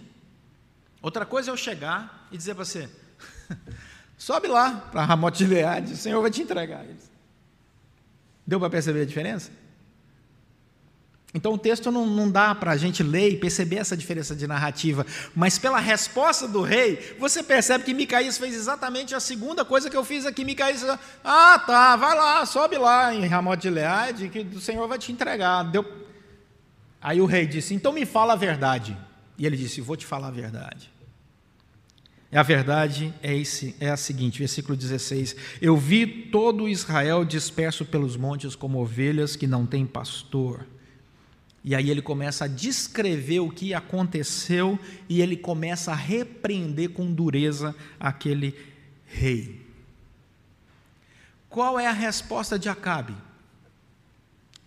Outra 1.02 1.26
coisa 1.26 1.50
é 1.50 1.52
eu 1.52 1.58
chegar 1.58 2.26
e 2.32 2.38
dizer 2.38 2.54
para 2.54 2.64
você: 2.64 2.88
sobe 4.16 4.48
lá 4.48 4.88
para 4.90 5.04
Ramote 5.04 5.40
Gileade, 5.40 5.92
o 5.92 5.96
Senhor 5.98 6.22
vai 6.22 6.30
te 6.30 6.40
entregar 6.40 6.86
eles. 6.86 7.10
Deu 8.46 8.58
para 8.58 8.70
perceber 8.70 9.02
a 9.02 9.04
diferença? 9.04 9.52
Então 11.34 11.54
o 11.54 11.58
texto 11.58 11.90
não, 11.90 12.06
não 12.06 12.30
dá 12.30 12.54
para 12.54 12.70
a 12.70 12.76
gente 12.76 13.02
ler 13.02 13.30
e 13.30 13.36
perceber 13.36 13.78
essa 13.78 13.96
diferença 13.96 14.36
de 14.36 14.46
narrativa, 14.46 15.04
mas 15.34 15.58
pela 15.58 15.80
resposta 15.80 16.46
do 16.46 16.62
rei, 16.62 17.16
você 17.18 17.42
percebe 17.42 17.82
que 17.82 17.92
Micaías 17.92 18.38
fez 18.38 18.54
exatamente 18.54 19.16
a 19.16 19.20
segunda 19.20 19.64
coisa 19.64 19.90
que 19.90 19.96
eu 19.96 20.04
fiz 20.04 20.24
aqui. 20.24 20.44
Micaías, 20.44 20.84
ah, 21.24 21.58
tá, 21.58 21.96
vai 21.96 22.16
lá, 22.16 22.46
sobe 22.46 22.78
lá 22.78 23.12
em 23.12 23.26
Ramot 23.26 23.60
de 23.60 23.68
Leade, 23.68 24.28
que 24.28 24.46
o 24.54 24.60
Senhor 24.60 24.86
vai 24.86 24.96
te 24.96 25.10
entregar. 25.10 25.64
Deu... 25.64 25.84
Aí 27.02 27.20
o 27.20 27.26
rei 27.26 27.48
disse, 27.48 27.74
então 27.74 27.92
me 27.92 28.06
fala 28.06 28.34
a 28.34 28.36
verdade. 28.36 28.96
E 29.36 29.44
ele 29.44 29.56
disse, 29.56 29.80
vou 29.80 29.96
te 29.96 30.06
falar 30.06 30.28
a 30.28 30.30
verdade. 30.30 30.94
E 32.30 32.36
a 32.36 32.42
verdade 32.44 33.12
é, 33.20 33.36
esse, 33.36 33.74
é 33.80 33.90
a 33.90 33.96
seguinte, 33.96 34.38
versículo 34.38 34.76
16: 34.76 35.36
Eu 35.60 35.76
vi 35.76 36.06
todo 36.06 36.68
Israel 36.68 37.24
disperso 37.24 37.84
pelos 37.84 38.16
montes 38.16 38.56
como 38.56 38.80
ovelhas 38.80 39.36
que 39.36 39.46
não 39.46 39.64
têm 39.64 39.86
pastor. 39.86 40.66
E 41.64 41.74
aí 41.74 41.90
ele 41.90 42.02
começa 42.02 42.44
a 42.44 42.48
descrever 42.48 43.40
o 43.40 43.48
que 43.48 43.72
aconteceu 43.72 44.78
e 45.08 45.22
ele 45.22 45.34
começa 45.34 45.92
a 45.92 45.96
repreender 45.96 46.90
com 46.90 47.10
dureza 47.10 47.74
aquele 47.98 48.54
rei. 49.06 49.64
Qual 51.48 51.80
é 51.80 51.86
a 51.86 51.92
resposta 51.92 52.58
de 52.58 52.68
Acabe? 52.68 53.14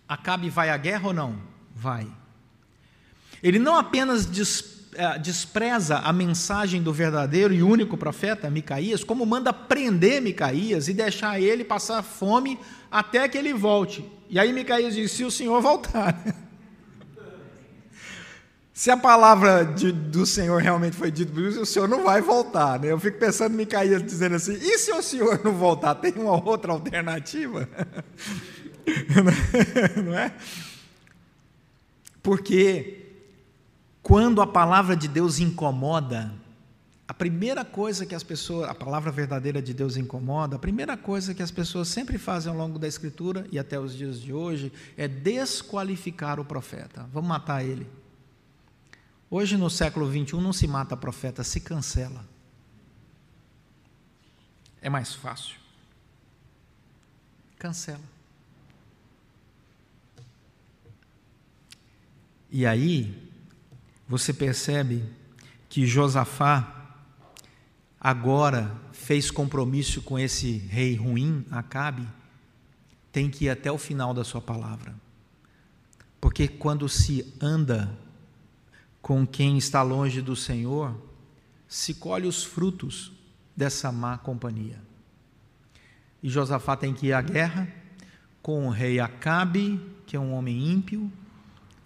Acabe 0.08 0.50
vai 0.50 0.70
à 0.70 0.76
guerra 0.76 1.06
ou 1.08 1.14
não? 1.14 1.38
Vai. 1.72 2.08
Ele 3.40 3.60
não 3.60 3.76
apenas 3.76 4.26
é, 4.94 5.18
despreza 5.20 5.98
a 5.98 6.12
mensagem 6.12 6.82
do 6.82 6.92
verdadeiro 6.92 7.54
e 7.54 7.62
único 7.62 7.96
profeta 7.96 8.50
Micaías, 8.50 9.04
como 9.04 9.24
manda 9.24 9.52
prender 9.52 10.20
Micaías 10.20 10.88
e 10.88 10.94
deixar 10.94 11.40
ele 11.40 11.62
passar 11.62 12.02
fome 12.02 12.58
até 12.90 13.28
que 13.28 13.38
ele 13.38 13.54
volte. 13.54 14.04
E 14.28 14.36
aí 14.36 14.52
Micaías 14.52 14.94
diz: 14.94 15.12
se 15.12 15.24
o 15.24 15.30
senhor 15.30 15.60
voltar. 15.60 16.20
Se 18.78 18.92
a 18.92 18.96
palavra 18.96 19.64
de, 19.64 19.90
do 19.90 20.24
Senhor 20.24 20.62
realmente 20.62 20.94
foi 20.94 21.10
dita 21.10 21.32
por 21.32 21.42
isso, 21.42 21.60
o 21.60 21.66
Senhor 21.66 21.88
não 21.88 22.04
vai 22.04 22.20
voltar. 22.20 22.78
Né? 22.78 22.92
Eu 22.92 23.00
fico 23.00 23.18
pensando 23.18 23.52
em 23.52 23.56
Micaías 23.56 24.00
dizendo 24.00 24.36
assim: 24.36 24.52
e 24.52 24.78
se 24.78 24.92
o 24.92 25.02
Senhor 25.02 25.40
não 25.42 25.52
voltar? 25.52 25.96
Tem 25.96 26.12
uma 26.12 26.40
outra 26.40 26.70
alternativa? 26.70 27.68
não 30.00 30.16
é? 30.16 30.32
Porque 32.22 33.04
quando 34.00 34.40
a 34.40 34.46
palavra 34.46 34.94
de 34.94 35.08
Deus 35.08 35.40
incomoda, 35.40 36.32
a 37.08 37.12
primeira 37.12 37.64
coisa 37.64 38.06
que 38.06 38.14
as 38.14 38.22
pessoas, 38.22 38.70
a 38.70 38.74
palavra 38.76 39.10
verdadeira 39.10 39.60
de 39.60 39.74
Deus 39.74 39.96
incomoda, 39.96 40.54
a 40.54 40.58
primeira 40.60 40.96
coisa 40.96 41.34
que 41.34 41.42
as 41.42 41.50
pessoas 41.50 41.88
sempre 41.88 42.16
fazem 42.16 42.52
ao 42.52 42.56
longo 42.56 42.78
da 42.78 42.86
Escritura 42.86 43.44
e 43.50 43.58
até 43.58 43.76
os 43.76 43.92
dias 43.92 44.20
de 44.20 44.32
hoje 44.32 44.72
é 44.96 45.08
desqualificar 45.08 46.38
o 46.38 46.44
profeta. 46.44 47.08
Vamos 47.12 47.28
matar 47.28 47.64
ele. 47.64 47.97
Hoje, 49.30 49.56
no 49.56 49.68
século 49.68 50.10
XXI, 50.10 50.36
não 50.40 50.52
se 50.52 50.66
mata 50.66 50.96
profeta, 50.96 51.44
se 51.44 51.60
cancela. 51.60 52.24
É 54.80 54.88
mais 54.88 55.14
fácil. 55.14 55.56
Cancela. 57.58 58.00
E 62.50 62.64
aí, 62.64 63.30
você 64.08 64.32
percebe 64.32 65.04
que 65.68 65.86
Josafá 65.86 66.96
agora 68.00 68.74
fez 68.92 69.30
compromisso 69.30 70.00
com 70.00 70.18
esse 70.18 70.56
rei 70.56 70.94
ruim, 70.94 71.44
Acabe, 71.50 72.08
tem 73.12 73.30
que 73.30 73.44
ir 73.44 73.50
até 73.50 73.70
o 73.70 73.76
final 73.76 74.14
da 74.14 74.24
sua 74.24 74.40
palavra. 74.40 74.94
Porque 76.18 76.48
quando 76.48 76.88
se 76.88 77.34
anda 77.40 77.94
com 79.08 79.26
quem 79.26 79.56
está 79.56 79.80
longe 79.80 80.20
do 80.20 80.36
Senhor, 80.36 80.94
se 81.66 81.94
colhe 81.94 82.26
os 82.26 82.44
frutos 82.44 83.10
dessa 83.56 83.90
má 83.90 84.18
companhia. 84.18 84.78
E 86.22 86.28
Josafá 86.28 86.76
tem 86.76 86.92
que 86.92 87.06
ir 87.06 87.14
à 87.14 87.22
guerra 87.22 87.66
com 88.42 88.66
o 88.66 88.70
rei 88.70 89.00
Acabe, 89.00 89.80
que 90.06 90.14
é 90.14 90.20
um 90.20 90.34
homem 90.34 90.62
ímpio, 90.62 91.10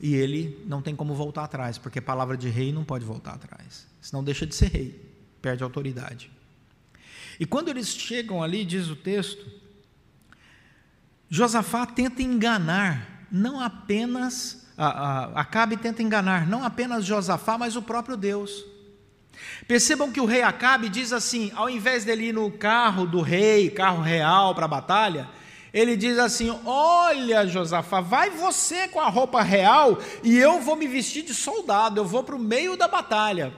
e 0.00 0.16
ele 0.16 0.64
não 0.66 0.82
tem 0.82 0.96
como 0.96 1.14
voltar 1.14 1.44
atrás, 1.44 1.78
porque 1.78 2.00
a 2.00 2.02
palavra 2.02 2.36
de 2.36 2.48
rei 2.48 2.72
não 2.72 2.82
pode 2.82 3.04
voltar 3.04 3.34
atrás, 3.34 3.86
senão 4.00 4.24
deixa 4.24 4.44
de 4.44 4.56
ser 4.56 4.72
rei, 4.72 5.14
perde 5.40 5.62
autoridade. 5.62 6.28
E 7.38 7.46
quando 7.46 7.68
eles 7.68 7.86
chegam 7.90 8.42
ali, 8.42 8.64
diz 8.64 8.88
o 8.88 8.96
texto, 8.96 9.48
Josafá 11.30 11.86
tenta 11.86 12.20
enganar, 12.20 13.28
não 13.30 13.60
apenas, 13.60 14.61
Acabe 14.76 15.76
tenta 15.76 16.02
enganar, 16.02 16.46
não 16.46 16.64
apenas 16.64 17.04
Josafá, 17.04 17.58
mas 17.58 17.76
o 17.76 17.82
próprio 17.82 18.16
Deus. 18.16 18.64
Percebam 19.66 20.10
que 20.10 20.20
o 20.20 20.24
rei 20.24 20.42
Acabe 20.42 20.88
diz 20.88 21.12
assim: 21.12 21.52
ao 21.54 21.68
invés 21.68 22.04
dele 22.04 22.28
ir 22.28 22.34
no 22.34 22.50
carro 22.50 23.06
do 23.06 23.20
rei, 23.20 23.70
carro 23.70 24.02
real 24.02 24.54
para 24.54 24.64
a 24.64 24.68
batalha, 24.68 25.28
ele 25.72 25.96
diz 25.96 26.18
assim: 26.18 26.50
Olha, 26.64 27.46
Josafá, 27.46 28.00
vai 28.00 28.30
você 28.30 28.88
com 28.88 29.00
a 29.00 29.08
roupa 29.08 29.42
real 29.42 29.98
e 30.22 30.36
eu 30.36 30.60
vou 30.60 30.76
me 30.76 30.86
vestir 30.86 31.22
de 31.22 31.34
soldado, 31.34 32.00
eu 32.00 32.04
vou 32.04 32.22
para 32.22 32.36
o 32.36 32.38
meio 32.38 32.76
da 32.76 32.88
batalha. 32.88 33.52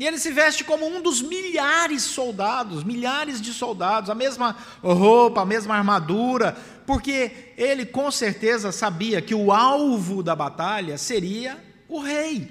E 0.00 0.06
ele 0.06 0.18
se 0.18 0.32
veste 0.32 0.64
como 0.64 0.86
um 0.86 1.02
dos 1.02 1.20
milhares 1.20 2.04
de 2.04 2.08
soldados, 2.08 2.82
milhares 2.82 3.38
de 3.38 3.52
soldados, 3.52 4.08
a 4.08 4.14
mesma 4.14 4.56
roupa, 4.82 5.42
a 5.42 5.44
mesma 5.44 5.76
armadura, 5.76 6.56
porque 6.86 7.52
ele 7.54 7.84
com 7.84 8.10
certeza 8.10 8.72
sabia 8.72 9.20
que 9.20 9.34
o 9.34 9.52
alvo 9.52 10.22
da 10.22 10.34
batalha 10.34 10.96
seria 10.96 11.62
o 11.86 12.00
rei. 12.00 12.50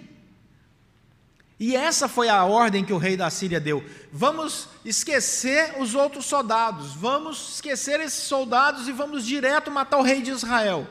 E 1.59 1.75
essa 1.75 2.07
foi 2.07 2.29
a 2.29 2.45
ordem 2.45 2.85
que 2.85 2.93
o 2.93 2.99
rei 2.99 3.17
da 3.17 3.31
Síria 3.31 3.59
deu. 3.59 3.83
Vamos 4.13 4.69
esquecer 4.85 5.73
os 5.79 5.95
outros 5.95 6.27
soldados, 6.27 6.93
vamos 6.93 7.55
esquecer 7.55 7.99
esses 7.99 8.25
soldados 8.25 8.87
e 8.87 8.91
vamos 8.91 9.25
direto 9.25 9.71
matar 9.71 9.97
o 9.97 10.03
rei 10.03 10.21
de 10.21 10.29
Israel. 10.29 10.87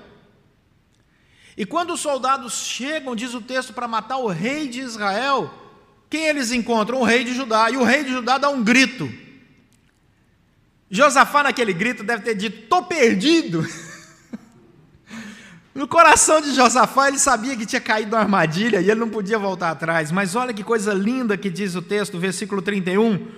E 1.56 1.64
quando 1.64 1.92
os 1.92 2.00
soldados 2.00 2.66
chegam, 2.66 3.14
diz 3.14 3.32
o 3.32 3.40
texto, 3.40 3.72
para 3.72 3.86
matar 3.86 4.16
o 4.16 4.26
rei 4.26 4.66
de 4.66 4.80
Israel, 4.80 5.67
quem 6.10 6.26
eles 6.26 6.52
encontram? 6.52 7.00
O 7.00 7.04
rei 7.04 7.24
de 7.24 7.34
Judá. 7.34 7.70
E 7.70 7.76
o 7.76 7.84
rei 7.84 8.04
de 8.04 8.10
Judá 8.10 8.38
dá 8.38 8.48
um 8.48 8.62
grito. 8.62 9.12
Josafá, 10.90 11.42
naquele 11.42 11.72
grito, 11.72 12.02
deve 12.02 12.22
ter 12.22 12.34
dito: 12.34 12.64
Estou 12.64 12.82
perdido. 12.84 13.66
No 15.74 15.86
coração 15.86 16.40
de 16.40 16.52
Josafá, 16.56 17.06
ele 17.06 17.20
sabia 17.20 17.56
que 17.56 17.64
tinha 17.64 17.80
caído 17.80 18.10
na 18.10 18.18
armadilha 18.18 18.80
e 18.80 18.90
ele 18.90 18.98
não 18.98 19.08
podia 19.08 19.38
voltar 19.38 19.70
atrás. 19.70 20.10
Mas 20.10 20.34
olha 20.34 20.52
que 20.52 20.64
coisa 20.64 20.92
linda 20.92 21.36
que 21.36 21.48
diz 21.48 21.76
o 21.76 21.82
texto, 21.82 22.18
versículo 22.18 22.60
31. 22.60 23.28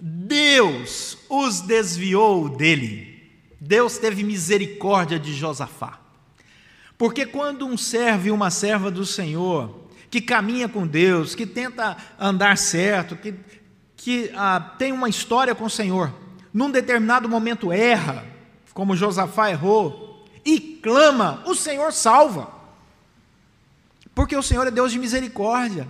Deus 0.00 1.18
os 1.28 1.60
desviou 1.60 2.48
dele. 2.48 3.30
Deus 3.60 3.98
teve 3.98 4.24
misericórdia 4.24 5.18
de 5.18 5.34
Josafá. 5.34 6.00
Porque 6.96 7.26
quando 7.26 7.66
um 7.66 7.76
servo 7.76 8.28
e 8.28 8.30
uma 8.30 8.48
serva 8.48 8.90
do 8.90 9.04
Senhor, 9.04 9.82
que 10.12 10.20
caminha 10.20 10.68
com 10.68 10.86
Deus, 10.86 11.34
que 11.34 11.46
tenta 11.46 11.96
andar 12.20 12.58
certo, 12.58 13.16
que, 13.16 13.32
que 13.96 14.30
ah, 14.34 14.60
tem 14.78 14.92
uma 14.92 15.08
história 15.08 15.54
com 15.54 15.64
o 15.64 15.70
Senhor, 15.70 16.12
num 16.52 16.70
determinado 16.70 17.26
momento 17.30 17.72
erra, 17.72 18.22
como 18.74 18.94
Josafá 18.94 19.50
errou, 19.50 20.22
e 20.44 20.60
clama, 20.82 21.42
o 21.46 21.54
Senhor 21.54 21.94
salva. 21.94 22.52
Porque 24.14 24.36
o 24.36 24.42
Senhor 24.42 24.66
é 24.66 24.70
Deus 24.70 24.92
de 24.92 24.98
misericórdia. 24.98 25.88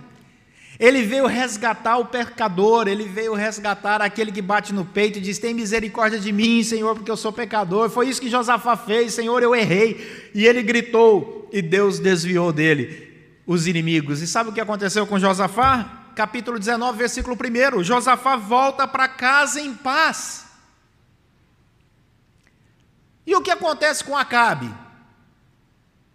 Ele 0.79 1.01
veio 1.01 1.27
resgatar 1.27 1.97
o 1.97 2.05
pecador, 2.05 2.87
ele 2.87 3.03
veio 3.03 3.33
resgatar 3.33 4.01
aquele 4.01 4.31
que 4.31 4.41
bate 4.41 4.73
no 4.73 4.85
peito 4.85 5.17
e 5.17 5.21
diz: 5.21 5.37
Tem 5.37 5.53
misericórdia 5.53 6.17
de 6.17 6.31
mim, 6.31 6.63
Senhor, 6.63 6.95
porque 6.95 7.11
eu 7.11 7.17
sou 7.17 7.33
pecador. 7.33 7.89
Foi 7.89 8.07
isso 8.07 8.21
que 8.21 8.29
Josafá 8.29 8.77
fez, 8.77 9.13
Senhor, 9.13 9.43
eu 9.43 9.53
errei. 9.53 10.31
E 10.33 10.47
ele 10.47 10.63
gritou, 10.63 11.49
e 11.51 11.61
Deus 11.61 11.99
desviou 11.99 12.53
dele 12.53 13.12
os 13.45 13.67
inimigos. 13.67 14.21
E 14.21 14.27
sabe 14.27 14.49
o 14.49 14.53
que 14.53 14.61
aconteceu 14.61 15.05
com 15.05 15.19
Josafá? 15.19 16.03
Capítulo 16.15 16.59
19, 16.59 16.97
versículo 16.97 17.35
1: 17.35 17.83
Josafá 17.83 18.35
volta 18.35 18.87
para 18.87 19.07
casa 19.07 19.59
em 19.59 19.73
paz. 19.73 20.45
E 23.25 23.35
o 23.35 23.41
que 23.41 23.51
acontece 23.51 24.03
com 24.03 24.17
Acabe? 24.17 24.69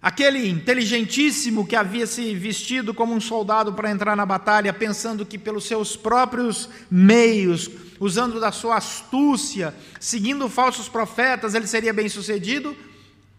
Aquele 0.00 0.48
inteligentíssimo 0.48 1.66
que 1.66 1.74
havia 1.74 2.06
se 2.06 2.32
vestido 2.36 2.94
como 2.94 3.12
um 3.12 3.20
soldado 3.20 3.72
para 3.72 3.90
entrar 3.90 4.14
na 4.14 4.24
batalha, 4.24 4.72
pensando 4.72 5.26
que 5.26 5.36
pelos 5.36 5.64
seus 5.64 5.96
próprios 5.96 6.68
meios, 6.88 7.68
usando 7.98 8.38
da 8.38 8.52
sua 8.52 8.76
astúcia, 8.76 9.74
seguindo 9.98 10.48
falsos 10.48 10.88
profetas, 10.88 11.54
ele 11.54 11.66
seria 11.66 11.92
bem 11.92 12.08
sucedido. 12.08 12.76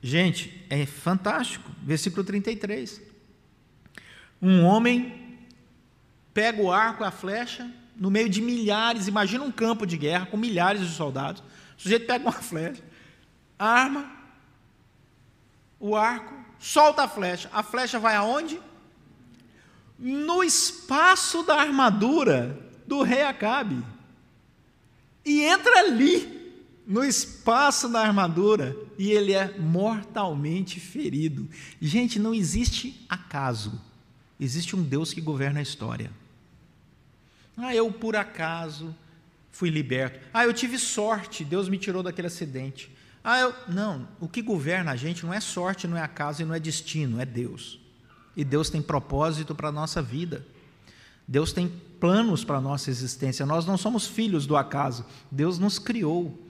Gente, 0.02 0.66
é 0.70 0.86
fantástico. 0.86 1.72
Versículo 1.82 2.26
33. 2.26 3.09
Um 4.42 4.64
homem 4.64 5.38
pega 6.34 6.62
o 6.62 6.72
arco 6.72 7.04
e 7.04 7.08
a 7.08 7.12
flecha 7.12 7.70
no 8.00 8.10
meio 8.10 8.30
de 8.30 8.42
milhares, 8.42 9.08
imagina 9.08 9.44
um 9.44 9.52
campo 9.52 9.86
de 9.86 9.98
guerra 9.98 10.26
com 10.26 10.38
milhares 10.38 10.82
de 10.82 10.96
soldados. 10.96 11.42
O 11.78 11.82
sujeito 11.82 12.08
pega 12.08 12.24
uma 12.24 12.32
flecha, 12.32 12.82
arma, 13.58 14.10
o 15.78 15.96
arco, 15.96 16.34
solta 16.58 17.04
a 17.04 17.08
flecha. 17.08 17.50
A 17.52 17.62
flecha 17.62 18.00
vai 18.00 18.16
aonde? 18.16 18.60
No 19.98 20.42
espaço 20.42 21.44
da 21.44 21.56
armadura 21.56 22.58
do 22.88 23.02
rei 23.02 23.24
Acabe. 23.24 23.84
E 25.26 25.42
entra 25.42 25.80
ali, 25.80 26.54
no 26.88 27.04
espaço 27.04 27.90
da 27.90 28.00
armadura, 28.00 28.76
e 28.98 29.12
ele 29.12 29.34
é 29.34 29.58
mortalmente 29.58 30.80
ferido. 30.80 31.50
Gente, 31.82 32.18
não 32.18 32.34
existe 32.34 33.06
acaso. 33.10 33.89
Existe 34.40 34.76
um 34.76 34.82
Deus 34.82 35.14
que 35.14 35.20
governa 35.20 35.60
a 35.60 35.64
história. 35.64 36.12
Ah, 37.58 37.76
eu 37.76 37.92
por 37.92 38.16
acaso 38.16 38.96
fui 39.52 39.70
liberto. 39.70 40.20
Ah, 40.34 40.46
eu 40.46 40.54
tive 40.54 40.78
sorte, 40.80 41.44
Deus 41.44 41.68
me 41.68 41.78
tirou 41.78 42.02
daquele 42.02 42.28
acidente. 42.28 42.90
Ah, 43.24 43.40
eu, 43.40 43.54
não, 43.68 44.08
o 44.20 44.28
que 44.28 44.42
governa 44.42 44.92
a 44.92 44.96
gente 44.96 45.26
não 45.26 45.34
é 45.34 45.42
sorte, 45.42 45.88
não 45.88 45.98
é 45.98 46.02
acaso 46.02 46.42
e 46.42 46.46
não 46.46 46.56
é 46.56 46.60
destino, 46.60 47.20
é 47.20 47.26
Deus. 47.26 47.80
E 48.36 48.46
Deus 48.46 48.70
tem 48.70 48.82
propósito 48.82 49.54
para 49.54 49.68
a 49.68 49.72
nossa 49.72 50.02
vida. 50.02 50.46
Deus 51.28 51.52
tem 51.52 51.68
planos 52.00 52.44
para 52.46 52.58
a 52.58 52.62
nossa 52.62 52.90
existência. 52.90 53.46
Nós 53.46 53.66
não 53.66 53.78
somos 53.78 54.08
filhos 54.08 54.48
do 54.48 54.56
acaso. 54.56 55.06
Deus 55.30 55.60
nos 55.60 55.78
criou. 55.78 56.42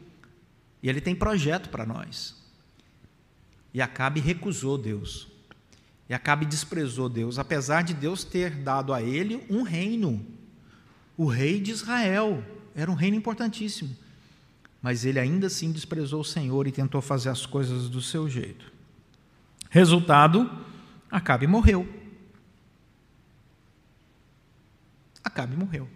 E 0.83 0.87
Ele 0.87 1.01
tem 1.01 1.15
projeto 1.15 1.69
para 1.69 1.85
nós. 1.85 2.35
E 3.73 3.81
Acabe 3.81 4.19
recusou 4.19 4.77
Deus. 4.77 5.27
E 6.09 6.13
Acabe 6.13 6.45
desprezou 6.45 7.07
Deus, 7.07 7.37
apesar 7.37 7.83
de 7.83 7.93
Deus 7.93 8.23
ter 8.23 8.49
dado 8.49 8.93
a 8.93 9.01
ele 9.01 9.45
um 9.49 9.61
reino. 9.61 10.25
O 11.15 11.27
rei 11.27 11.61
de 11.61 11.71
Israel. 11.71 12.43
Era 12.75 12.89
um 12.89 12.95
reino 12.95 13.15
importantíssimo 13.15 13.95
mas 14.81 15.03
ele 15.03 15.19
ainda 15.19 15.47
assim 15.47 15.71
desprezou 15.71 16.21
o 16.21 16.25
Senhor 16.25 16.65
e 16.67 16.71
tentou 16.71 17.01
fazer 17.01 17.29
as 17.29 17.45
coisas 17.45 17.89
do 17.89 18.01
seu 18.01 18.29
jeito. 18.29 18.71
Resultado: 19.69 20.49
Acabe 21.11 21.47
morreu. 21.47 21.87
Acabe 25.23 25.55
morreu. 25.55 25.87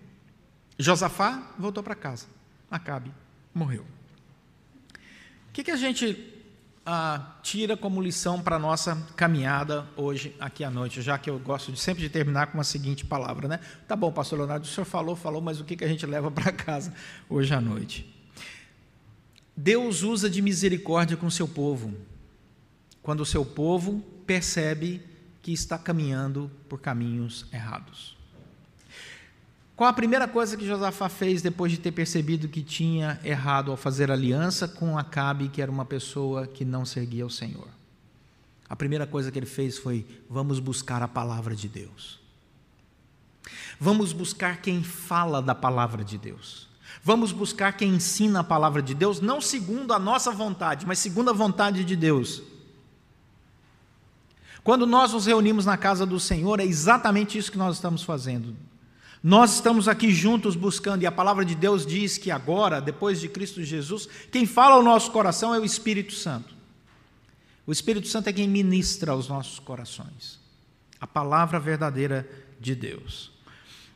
Josafá 0.78 1.54
voltou 1.58 1.82
para 1.82 1.96
casa. 1.96 2.28
Acabe 2.70 3.12
morreu. 3.54 3.86
O 5.50 5.54
que, 5.54 5.64
que 5.64 5.72
a 5.72 5.78
gente 5.78 6.33
ah, 6.86 7.38
tira 7.42 7.78
como 7.78 8.02
lição 8.02 8.42
para 8.42 8.58
a 8.58 8.60
nossa 8.60 8.96
caminhada 9.16 9.88
hoje, 9.96 10.36
aqui 10.40 10.64
à 10.64 10.70
noite, 10.70 11.02
já 11.02 11.18
que 11.18 11.30
eu 11.30 11.40
gosto 11.40 11.72
de, 11.72 11.80
sempre 11.80 12.02
de 12.04 12.10
terminar 12.10 12.48
com 12.48 12.58
uma 12.58 12.64
seguinte 12.64 13.06
palavra, 13.06 13.48
né? 13.48 13.60
Tá 13.88 13.96
bom, 13.96 14.12
pastor 14.12 14.40
Leonardo, 14.40 14.66
o 14.66 14.70
senhor 14.70 14.86
falou, 14.86 15.16
falou, 15.16 15.42
mas 15.42 15.60
o 15.60 15.64
que, 15.64 15.76
que 15.76 15.84
a 15.84 15.88
gente 15.88 16.06
leva 16.06 16.30
para 16.32 16.52
casa 16.52 16.94
hoje 17.30 17.54
à 17.54 17.62
noite? 17.62 18.14
Deus 19.56 20.02
usa 20.02 20.30
de 20.30 20.42
misericórdia 20.42 21.16
com 21.16 21.28
o 21.28 21.32
seu 21.32 21.48
povo, 21.48 21.94
quando 23.02 23.22
o 23.22 23.26
seu 23.26 23.46
povo 23.46 24.00
percebe 24.26 25.02
que 25.42 25.54
está 25.54 25.78
caminhando 25.78 26.50
por 26.68 26.80
caminhos 26.80 27.46
errados. 27.52 28.18
Qual 29.76 29.90
a 29.90 29.94
primeira 29.94 30.28
coisa 30.28 30.56
que 30.56 30.68
Josafá 30.68 31.10
fez 31.10 31.42
depois 31.42 31.72
de 31.72 31.80
ter 31.80 31.92
percebido 31.92 32.48
que 32.48 32.62
tinha 32.62 33.20
errado 33.24 33.72
ao 33.72 33.78
fazer 33.78 34.12
aliança 34.12 34.68
com 34.68 34.98
Acabe, 34.98 35.50
que 35.50 35.62
era 35.62 35.72
uma 35.72 35.84
pessoa 35.84 36.46
que 36.46 36.64
não 36.64 36.86
seguia 36.86 37.26
o 37.26 37.30
Senhor? 37.30 37.68
A 38.70 38.76
primeira 38.76 39.08
coisa 39.08 39.32
que 39.32 39.40
ele 39.40 39.48
fez 39.48 39.78
foi: 39.80 40.06
vamos 40.30 40.60
buscar 40.60 41.02
a 41.02 41.08
palavra 41.08 41.56
de 41.56 41.68
Deus. 41.68 42.20
Vamos 43.80 44.14
buscar 44.14 44.62
quem 44.62 44.84
fala 44.84 45.42
da 45.42 45.56
palavra 45.56 46.04
de 46.04 46.18
Deus. 46.18 46.70
Vamos 47.04 47.32
buscar 47.32 47.76
quem 47.76 47.96
ensina 47.96 48.42
a 48.42 48.44
palavra 48.44 48.82
de 48.82 48.94
Deus, 48.94 49.20
não 49.20 49.42
segundo 49.42 49.92
a 49.94 50.00
nossa 50.00 50.32
vontade, 50.32 50.86
mas 50.86 51.00
segundo 51.00 51.32
a 51.32 51.34
vontade 51.34 51.84
de 51.84 51.96
Deus. 51.96 52.44
Quando 54.64 54.88
nós 54.88 55.12
nos 55.12 55.26
reunimos 55.26 55.66
na 55.66 55.76
casa 55.76 56.06
do 56.06 56.20
Senhor, 56.20 56.60
é 56.60 56.64
exatamente 56.64 57.38
isso 57.38 57.52
que 57.52 57.58
nós 57.58 57.76
estamos 57.76 58.04
fazendo. 58.04 58.56
Nós 59.24 59.54
estamos 59.54 59.88
aqui 59.88 60.12
juntos 60.12 60.54
buscando, 60.54 61.04
e 61.04 61.06
a 61.06 61.12
palavra 61.12 61.46
de 61.46 61.56
Deus 61.56 61.86
diz 61.86 62.18
que 62.18 62.30
agora, 62.30 62.82
depois 62.82 63.22
de 63.22 63.30
Cristo 63.30 63.64
Jesus, 63.64 64.10
quem 64.30 64.46
fala 64.46 64.76
ao 64.76 64.84
nosso 64.84 65.12
coração 65.12 65.56
é 65.56 65.60
o 65.60 65.64
Espírito 65.64 66.14
Santo. 66.14 66.54
O 67.66 67.72
Espírito 67.72 68.10
Santo 68.10 68.28
é 68.28 68.34
quem 68.34 68.50
ministra 68.50 69.14
aos 69.14 69.30
nossos 69.30 69.60
corações 69.60 70.44
a 71.04 71.08
palavra 71.08 71.60
verdadeira 71.60 72.26
de 72.62 72.74
Deus. 72.74 73.30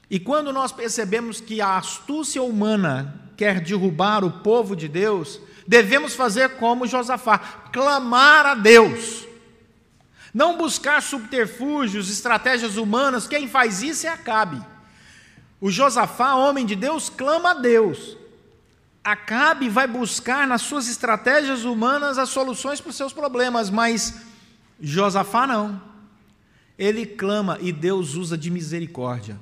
E 0.09 0.19
quando 0.19 0.51
nós 0.51 0.73
percebemos 0.73 1.39
que 1.39 1.61
a 1.61 1.77
astúcia 1.77 2.43
humana 2.43 3.31
quer 3.37 3.61
derrubar 3.61 4.25
o 4.25 4.31
povo 4.31 4.75
de 4.75 4.89
Deus, 4.89 5.39
devemos 5.65 6.15
fazer 6.15 6.57
como 6.57 6.85
Josafá, 6.85 7.37
clamar 7.71 8.45
a 8.45 8.55
Deus. 8.55 9.25
Não 10.33 10.57
buscar 10.57 11.01
subterfúgios, 11.01 12.09
estratégias 12.09 12.75
humanas, 12.75 13.25
quem 13.25 13.47
faz 13.47 13.81
isso 13.81 14.05
é 14.05 14.09
Acabe. 14.09 14.61
O 15.59 15.71
Josafá, 15.71 16.35
homem 16.35 16.65
de 16.65 16.75
Deus, 16.75 17.09
clama 17.09 17.51
a 17.51 17.53
Deus. 17.55 18.15
Acabe 19.03 19.69
vai 19.69 19.87
buscar 19.87 20.47
nas 20.47 20.61
suas 20.61 20.87
estratégias 20.87 21.63
humanas 21.63 22.17
as 22.17 22.29
soluções 22.29 22.79
para 22.81 22.89
os 22.89 22.95
seus 22.95 23.13
problemas, 23.13 23.69
mas 23.69 24.21
Josafá 24.79 25.47
não. 25.47 25.81
Ele 26.77 27.05
clama 27.05 27.57
e 27.59 27.71
Deus 27.71 28.13
usa 28.13 28.37
de 28.37 28.51
misericórdia. 28.51 29.39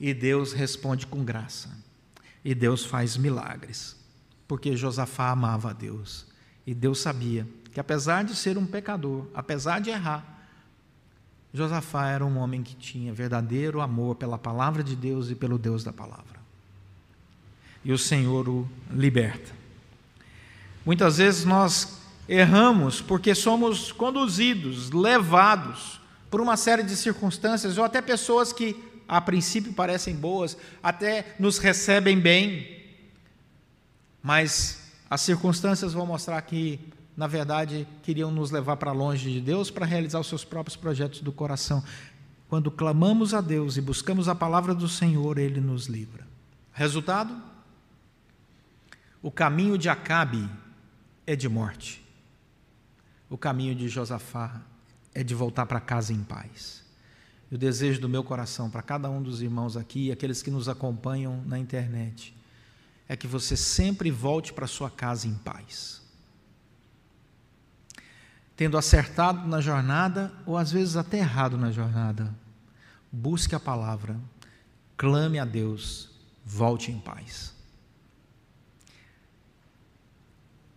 E 0.00 0.12
Deus 0.12 0.52
responde 0.52 1.06
com 1.06 1.24
graça. 1.24 1.70
E 2.44 2.54
Deus 2.54 2.84
faz 2.84 3.16
milagres. 3.16 3.96
Porque 4.48 4.76
Josafá 4.76 5.30
amava 5.30 5.70
a 5.70 5.72
Deus. 5.72 6.26
E 6.66 6.74
Deus 6.74 7.00
sabia 7.00 7.46
que, 7.72 7.78
apesar 7.78 8.24
de 8.24 8.34
ser 8.34 8.58
um 8.58 8.66
pecador, 8.66 9.26
apesar 9.34 9.80
de 9.80 9.90
errar, 9.90 10.33
Josafá 11.54 12.08
era 12.08 12.26
um 12.26 12.36
homem 12.36 12.64
que 12.64 12.74
tinha 12.74 13.14
verdadeiro 13.14 13.80
amor 13.80 14.16
pela 14.16 14.36
palavra 14.36 14.82
de 14.82 14.96
Deus 14.96 15.30
e 15.30 15.36
pelo 15.36 15.56
Deus 15.56 15.84
da 15.84 15.92
palavra. 15.92 16.40
E 17.84 17.92
o 17.92 17.98
Senhor 17.98 18.48
o 18.48 18.68
liberta. 18.90 19.52
Muitas 20.84 21.18
vezes 21.18 21.44
nós 21.44 22.00
erramos 22.28 23.00
porque 23.00 23.36
somos 23.36 23.92
conduzidos, 23.92 24.90
levados 24.90 26.00
por 26.28 26.40
uma 26.40 26.56
série 26.56 26.82
de 26.82 26.96
circunstâncias 26.96 27.78
ou 27.78 27.84
até 27.84 28.02
pessoas 28.02 28.52
que 28.52 28.76
a 29.06 29.20
princípio 29.20 29.72
parecem 29.72 30.16
boas, 30.16 30.56
até 30.82 31.36
nos 31.38 31.58
recebem 31.58 32.18
bem, 32.18 32.82
mas 34.20 34.90
as 35.08 35.20
circunstâncias 35.20 35.92
vão 35.92 36.04
mostrar 36.04 36.40
que, 36.42 36.80
na 37.16 37.26
verdade, 37.26 37.86
queriam 38.02 38.30
nos 38.30 38.50
levar 38.50 38.76
para 38.76 38.90
longe 38.92 39.32
de 39.32 39.40
Deus 39.40 39.70
para 39.70 39.86
realizar 39.86 40.18
os 40.18 40.26
seus 40.26 40.44
próprios 40.44 40.76
projetos 40.76 41.20
do 41.20 41.32
coração. 41.32 41.82
Quando 42.48 42.70
clamamos 42.70 43.32
a 43.32 43.40
Deus 43.40 43.76
e 43.76 43.80
buscamos 43.80 44.28
a 44.28 44.34
palavra 44.34 44.74
do 44.74 44.88
Senhor, 44.88 45.38
Ele 45.38 45.60
nos 45.60 45.86
livra. 45.86 46.26
Resultado? 46.72 47.34
O 49.22 49.30
caminho 49.30 49.78
de 49.78 49.88
Acabe 49.88 50.48
é 51.26 51.36
de 51.36 51.48
morte. 51.48 52.04
O 53.30 53.38
caminho 53.38 53.74
de 53.74 53.88
Josafá 53.88 54.60
é 55.14 55.22
de 55.22 55.34
voltar 55.34 55.66
para 55.66 55.80
casa 55.80 56.12
em 56.12 56.22
paz. 56.22 56.84
E 57.50 57.54
o 57.54 57.58
desejo 57.58 58.00
do 58.00 58.08
meu 58.08 58.24
coração 58.24 58.68
para 58.68 58.82
cada 58.82 59.08
um 59.08 59.22
dos 59.22 59.40
irmãos 59.40 59.76
aqui 59.76 60.08
e 60.08 60.12
aqueles 60.12 60.42
que 60.42 60.50
nos 60.50 60.68
acompanham 60.68 61.42
na 61.46 61.58
internet 61.58 62.34
é 63.08 63.16
que 63.16 63.26
você 63.26 63.56
sempre 63.56 64.10
volte 64.10 64.52
para 64.52 64.66
sua 64.66 64.90
casa 64.90 65.28
em 65.28 65.34
paz. 65.34 66.03
Tendo 68.56 68.78
acertado 68.78 69.48
na 69.48 69.60
jornada, 69.60 70.32
ou 70.46 70.56
às 70.56 70.70
vezes 70.70 70.96
até 70.96 71.18
errado 71.18 71.58
na 71.58 71.72
jornada, 71.72 72.34
busque 73.10 73.54
a 73.54 73.60
palavra, 73.60 74.16
clame 74.96 75.38
a 75.38 75.44
Deus, 75.44 76.10
volte 76.44 76.92
em 76.92 77.00
paz. 77.00 77.54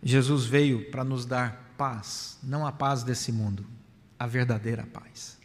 Jesus 0.02 0.44
veio 0.44 0.90
para 0.90 1.04
nos 1.04 1.24
dar 1.24 1.74
paz, 1.76 2.38
não 2.42 2.66
a 2.66 2.72
paz 2.72 3.02
desse 3.02 3.30
mundo, 3.32 3.64
a 4.18 4.26
verdadeira 4.26 4.86
paz. 4.92 5.38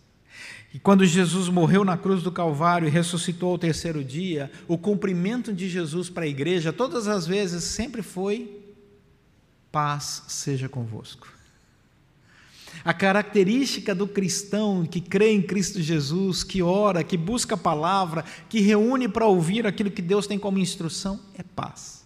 E 0.73 0.79
quando 0.79 1.05
Jesus 1.05 1.49
morreu 1.49 1.85
na 1.85 1.95
cruz 1.95 2.23
do 2.23 2.31
Calvário 2.31 2.87
e 2.87 2.91
ressuscitou 2.91 3.51
ao 3.51 3.59
terceiro 3.59 4.03
dia, 4.03 4.51
o 4.67 4.75
cumprimento 4.75 5.53
de 5.53 5.69
Jesus 5.69 6.09
para 6.09 6.23
a 6.23 6.27
igreja, 6.27 6.73
todas 6.73 7.07
as 7.07 7.27
vezes, 7.27 7.63
sempre 7.63 8.01
foi: 8.01 8.75
paz 9.71 10.23
seja 10.27 10.67
convosco. 10.67 11.27
A 12.83 12.93
característica 12.93 13.95
do 13.95 14.07
cristão 14.07 14.85
que 14.85 15.01
crê 15.01 15.31
em 15.31 15.41
Cristo 15.41 15.81
Jesus, 15.81 16.43
que 16.43 16.61
ora, 16.61 17.03
que 17.03 17.17
busca 17.17 17.55
a 17.55 17.57
palavra, 17.57 18.25
que 18.49 18.59
reúne 18.59 19.07
para 19.07 19.25
ouvir 19.25 19.65
aquilo 19.65 19.91
que 19.91 20.01
Deus 20.01 20.27
tem 20.27 20.37
como 20.37 20.59
instrução, 20.59 21.19
é 21.37 21.43
paz. 21.43 22.03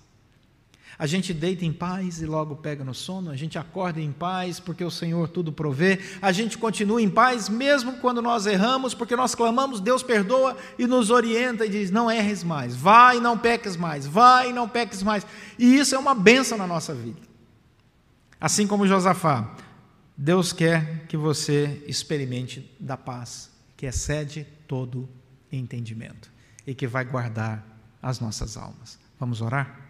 A 0.99 1.05
gente 1.05 1.31
deita 1.31 1.63
em 1.63 1.71
paz 1.71 2.23
e 2.23 2.25
logo 2.25 2.55
pega 2.55 2.83
no 2.83 2.93
sono, 2.93 3.29
a 3.29 3.35
gente 3.35 3.55
acorda 3.55 4.01
em 4.01 4.11
paz 4.11 4.59
porque 4.59 4.83
o 4.83 4.89
Senhor 4.89 5.27
tudo 5.27 5.51
provê, 5.51 5.99
a 6.19 6.31
gente 6.31 6.57
continua 6.57 6.99
em 6.99 7.09
paz 7.09 7.47
mesmo 7.47 7.97
quando 7.97 8.19
nós 8.19 8.47
erramos, 8.47 8.95
porque 8.95 9.15
nós 9.15 9.35
clamamos, 9.35 9.79
Deus 9.79 10.01
perdoa 10.01 10.57
e 10.77 10.87
nos 10.87 11.11
orienta 11.11 11.67
e 11.67 11.69
diz: 11.69 11.91
não 11.91 12.09
erres 12.09 12.43
mais, 12.43 12.75
vai 12.75 13.17
e 13.17 13.21
não 13.21 13.37
peques 13.37 13.77
mais, 13.77 14.07
vai 14.07 14.49
e 14.49 14.53
não 14.53 14.67
peques 14.67 15.03
mais. 15.03 15.25
E 15.59 15.77
isso 15.77 15.93
é 15.93 15.99
uma 15.99 16.15
benção 16.15 16.57
na 16.57 16.65
nossa 16.65 16.95
vida. 16.95 17.19
Assim 18.41 18.65
como 18.65 18.87
Josafá, 18.87 19.55
Deus 20.17 20.51
quer 20.51 21.05
que 21.05 21.15
você 21.15 21.83
experimente 21.85 22.67
da 22.79 22.97
paz 22.97 23.51
que 23.77 23.85
excede 23.85 24.47
todo 24.67 25.07
entendimento 25.51 26.31
e 26.65 26.73
que 26.73 26.87
vai 26.87 27.05
guardar 27.05 27.63
as 28.01 28.19
nossas 28.19 28.57
almas. 28.57 28.97
Vamos 29.19 29.41
orar? 29.41 29.87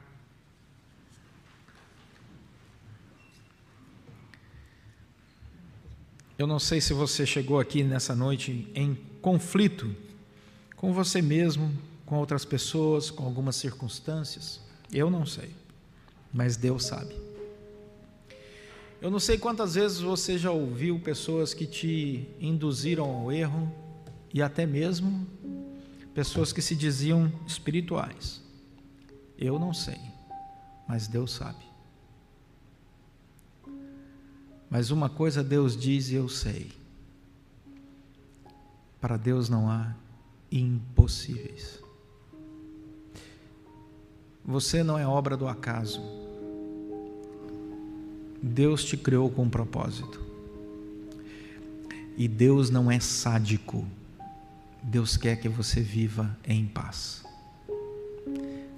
Eu 6.38 6.46
não 6.46 6.60
sei 6.60 6.82
se 6.82 6.94
você 6.94 7.26
chegou 7.26 7.60
aqui 7.60 7.82
nessa 7.82 8.13
noite 8.13 8.70
em 8.76 8.96
conflito 9.22 9.96
com 10.76 10.94
você 10.94 11.22
mesmo, 11.22 11.74
com 12.06 12.18
outras 12.18 12.46
pessoas, 12.46 13.10
com 13.10 13.24
algumas 13.24 13.56
circunstâncias. 13.56 14.62
Eu 14.92 15.10
não 15.10 15.26
sei, 15.26 15.56
mas 16.32 16.56
Deus 16.56 16.86
sabe. 16.86 17.27
Eu 18.99 19.12
não 19.12 19.19
sei 19.19 19.38
quantas 19.38 19.75
vezes 19.75 19.99
você 19.99 20.38
já 20.38 20.51
ouviu 20.51 20.99
pessoas 20.99 21.53
que 21.53 21.67
te 21.67 22.27
induziram 22.39 23.05
ao 23.05 23.31
erro 23.31 23.71
e 24.33 24.41
até 24.41 24.65
mesmo 24.65 25.27
pessoas 26.15 26.51
que 26.51 26.63
se 26.63 26.75
diziam 26.75 27.31
espirituais. 27.45 28.41
Eu 29.38 29.60
não 29.60 29.71
sei, 29.71 29.99
mas 30.88 31.07
Deus 31.07 31.31
sabe. 31.31 31.63
Mas 34.67 34.89
uma 34.89 35.10
coisa 35.10 35.43
Deus 35.43 35.77
diz 35.77 36.10
e 36.10 36.15
eu 36.15 36.27
sei: 36.27 36.71
para 38.99 39.15
Deus 39.15 39.47
não 39.47 39.69
há 39.69 39.95
impossíveis. 40.51 41.81
Você 44.43 44.81
não 44.81 44.97
é 44.97 45.05
obra 45.05 45.38
do 45.38 45.47
acaso. 45.47 46.27
Deus 48.41 48.84
te 48.84 48.97
criou 48.97 49.30
com 49.30 49.43
um 49.43 49.50
propósito. 49.50 50.21
E 52.17 52.28
Deus 52.28 52.69
não 52.69 52.89
é 52.89 53.00
sádico. 53.00 53.86
Deus 54.82 55.17
quer 55.17 55.36
que 55.38 55.50
você 55.50 55.82
viva 55.82 56.38
em 56.45 56.65
paz, 56.65 57.23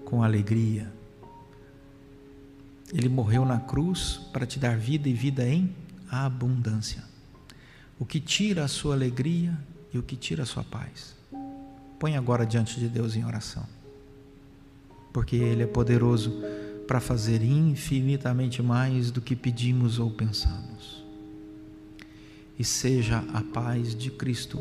com 0.05 0.23
alegria, 0.23 0.91
ele 2.93 3.07
morreu 3.07 3.45
na 3.45 3.59
cruz 3.59 4.19
para 4.33 4.45
te 4.45 4.57
dar 4.57 4.75
vida 4.75 5.07
e 5.07 5.13
vida 5.13 5.47
em 5.47 5.75
abundância. 6.09 7.03
O 7.99 8.05
que 8.05 8.19
tira 8.19 8.63
a 8.63 8.67
sua 8.67 8.95
alegria 8.95 9.55
e 9.93 9.99
o 9.99 10.03
que 10.03 10.15
tira 10.15 10.43
a 10.43 10.45
sua 10.45 10.63
paz. 10.63 11.15
Põe 11.99 12.15
agora 12.15 12.45
diante 12.45 12.79
de 12.79 12.87
Deus 12.87 13.15
em 13.15 13.23
oração. 13.23 13.65
Porque 15.13 15.35
Ele 15.35 15.63
é 15.63 15.67
poderoso 15.67 16.33
para 16.89 16.99
fazer 16.99 17.43
infinitamente 17.43 18.63
mais 18.63 19.11
do 19.11 19.21
que 19.21 19.35
pedimos 19.35 19.99
ou 19.99 20.09
pensamos. 20.09 21.03
E 22.57 22.63
seja 22.63 23.23
a 23.31 23.43
paz 23.43 23.93
de 23.93 24.09
Cristo 24.09 24.59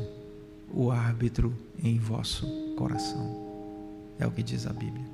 o 0.70 0.90
árbitro 0.90 1.56
em 1.82 1.98
vosso 1.98 2.46
coração. 2.76 3.34
É 4.18 4.26
o 4.26 4.30
que 4.30 4.42
diz 4.42 4.66
a 4.66 4.74
Bíblia. 4.74 5.06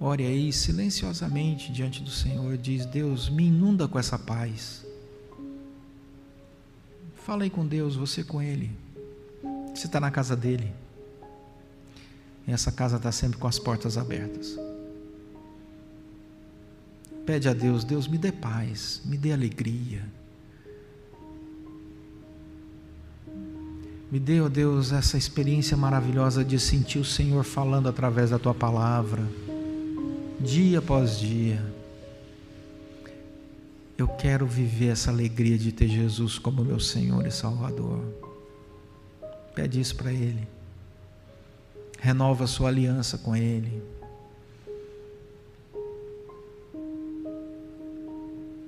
Ore 0.00 0.26
aí 0.26 0.52
silenciosamente 0.52 1.70
diante 1.70 2.02
do 2.02 2.10
Senhor, 2.10 2.58
diz: 2.58 2.84
Deus, 2.86 3.28
me 3.28 3.46
inunda 3.46 3.86
com 3.86 4.00
essa 4.00 4.18
paz. 4.18 4.84
Fala 7.14 7.44
aí 7.44 7.50
com 7.50 7.64
Deus, 7.64 7.94
você 7.94 8.24
com 8.24 8.42
Ele. 8.42 8.72
Você 9.72 9.86
está 9.86 10.00
na 10.00 10.10
casa 10.10 10.34
dele. 10.34 10.74
Essa 12.52 12.72
casa 12.72 12.96
está 12.96 13.12
sempre 13.12 13.38
com 13.38 13.46
as 13.46 13.58
portas 13.58 13.96
abertas. 13.96 14.58
Pede 17.24 17.48
a 17.48 17.52
Deus, 17.52 17.84
Deus, 17.84 18.08
me 18.08 18.16
dê 18.16 18.32
paz, 18.32 19.02
me 19.04 19.16
dê 19.16 19.32
alegria. 19.32 20.02
Me 24.10 24.18
dê, 24.18 24.40
ó 24.40 24.46
oh 24.46 24.48
Deus, 24.48 24.92
essa 24.92 25.18
experiência 25.18 25.76
maravilhosa 25.76 26.42
de 26.42 26.58
sentir 26.58 26.98
o 26.98 27.04
Senhor 27.04 27.44
falando 27.44 27.88
através 27.88 28.30
da 28.30 28.38
tua 28.38 28.54
palavra 28.54 29.22
dia 30.40 30.78
após 30.78 31.18
dia. 31.18 31.60
eu 33.96 34.06
quero 34.06 34.46
viver 34.46 34.90
essa 34.90 35.10
alegria 35.10 35.58
de 35.58 35.72
ter 35.72 35.88
Jesus 35.88 36.38
como 36.38 36.64
meu 36.64 36.78
Senhor 36.78 37.26
e 37.26 37.32
Salvador. 37.32 38.00
Pede 39.56 39.80
isso 39.80 39.96
para 39.96 40.12
Ele. 40.12 40.46
Renova 41.98 42.46
sua 42.46 42.68
aliança 42.68 43.18
com 43.18 43.34
Ele. 43.34 43.82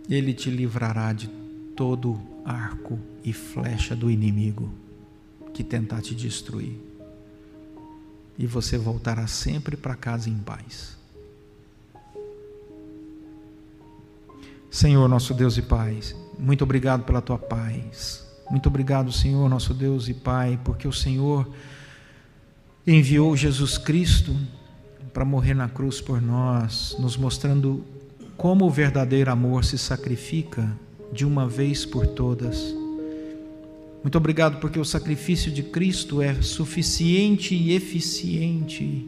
Ele 0.08 0.34
te 0.34 0.50
livrará 0.50 1.12
de 1.12 1.28
todo 1.76 2.20
arco 2.44 2.98
e 3.24 3.32
flecha 3.32 3.94
do 3.94 4.10
inimigo 4.10 4.70
que 5.54 5.62
tentar 5.62 6.02
te 6.02 6.14
destruir. 6.14 6.80
E 8.36 8.46
você 8.46 8.76
voltará 8.76 9.26
sempre 9.26 9.76
para 9.76 9.94
casa 9.94 10.28
em 10.28 10.38
paz. 10.38 10.98
Senhor, 14.70 15.08
nosso 15.08 15.34
Deus 15.34 15.56
e 15.56 15.62
Pai, 15.62 15.98
muito 16.38 16.64
obrigado 16.64 17.04
pela 17.04 17.20
tua 17.20 17.38
paz. 17.38 18.26
Muito 18.50 18.68
obrigado, 18.68 19.12
Senhor, 19.12 19.48
nosso 19.48 19.74
Deus 19.74 20.08
e 20.08 20.14
Pai, 20.14 20.58
porque 20.64 20.88
o 20.88 20.92
Senhor 20.92 21.48
enviou 22.86 23.36
Jesus 23.36 23.78
Cristo 23.78 24.36
para 25.12 25.24
morrer 25.24 25.54
na 25.54 25.68
cruz 25.68 26.00
por 26.00 26.20
nós, 26.20 26.96
nos 26.98 27.16
mostrando 27.16 27.84
como 28.36 28.64
o 28.64 28.70
verdadeiro 28.70 29.30
amor 29.30 29.64
se 29.64 29.76
sacrifica 29.76 30.70
de 31.12 31.26
uma 31.26 31.48
vez 31.48 31.84
por 31.84 32.06
todas. 32.06 32.74
Muito 34.02 34.16
obrigado 34.16 34.60
porque 34.60 34.78
o 34.78 34.84
sacrifício 34.84 35.52
de 35.52 35.62
Cristo 35.62 36.22
é 36.22 36.40
suficiente 36.40 37.54
e 37.54 37.74
eficiente. 37.74 39.06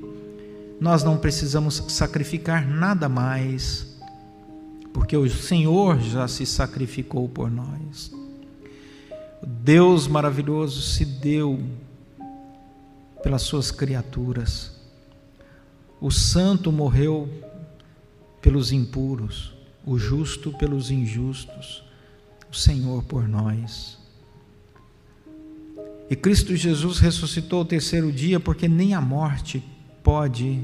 Nós 0.80 1.02
não 1.02 1.16
precisamos 1.16 1.82
sacrificar 1.88 2.68
nada 2.68 3.08
mais 3.08 3.92
porque 4.92 5.16
o 5.16 5.28
Senhor 5.30 5.98
já 6.00 6.28
se 6.28 6.44
sacrificou 6.44 7.28
por 7.28 7.50
nós. 7.50 8.12
Deus 9.42 10.06
maravilhoso 10.06 10.82
se 10.82 11.04
deu 11.04 11.58
pelas 13.22 13.42
suas 13.42 13.70
criaturas. 13.70 14.72
O 16.00 16.10
santo 16.10 16.72
morreu 16.72 17.28
pelos 18.40 18.72
impuros, 18.72 19.54
o 19.86 19.98
justo 19.98 20.52
pelos 20.52 20.90
injustos, 20.90 21.84
o 22.50 22.56
Senhor 22.56 23.02
por 23.04 23.28
nós. 23.28 23.98
E 26.10 26.16
Cristo 26.16 26.54
Jesus 26.56 26.98
ressuscitou 26.98 27.60
ao 27.60 27.64
terceiro 27.64 28.12
dia, 28.12 28.40
porque 28.40 28.68
nem 28.68 28.94
a 28.94 29.00
morte 29.00 29.62
pode 30.02 30.60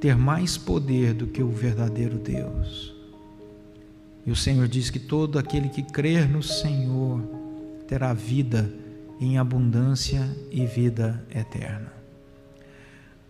ter 0.00 0.16
mais 0.16 0.56
poder 0.56 1.12
do 1.12 1.26
que 1.26 1.42
o 1.42 1.50
verdadeiro 1.50 2.18
Deus. 2.18 2.94
E 4.26 4.30
o 4.30 4.36
Senhor 4.36 4.66
diz 4.66 4.90
que 4.90 4.98
todo 4.98 5.38
aquele 5.38 5.68
que 5.68 5.82
crer 5.82 6.28
no 6.28 6.42
Senhor 6.42 7.20
terá 7.86 8.14
vida 8.14 8.72
em 9.20 9.36
abundância 9.36 10.26
e 10.50 10.64
vida 10.64 11.22
eterna. 11.30 11.92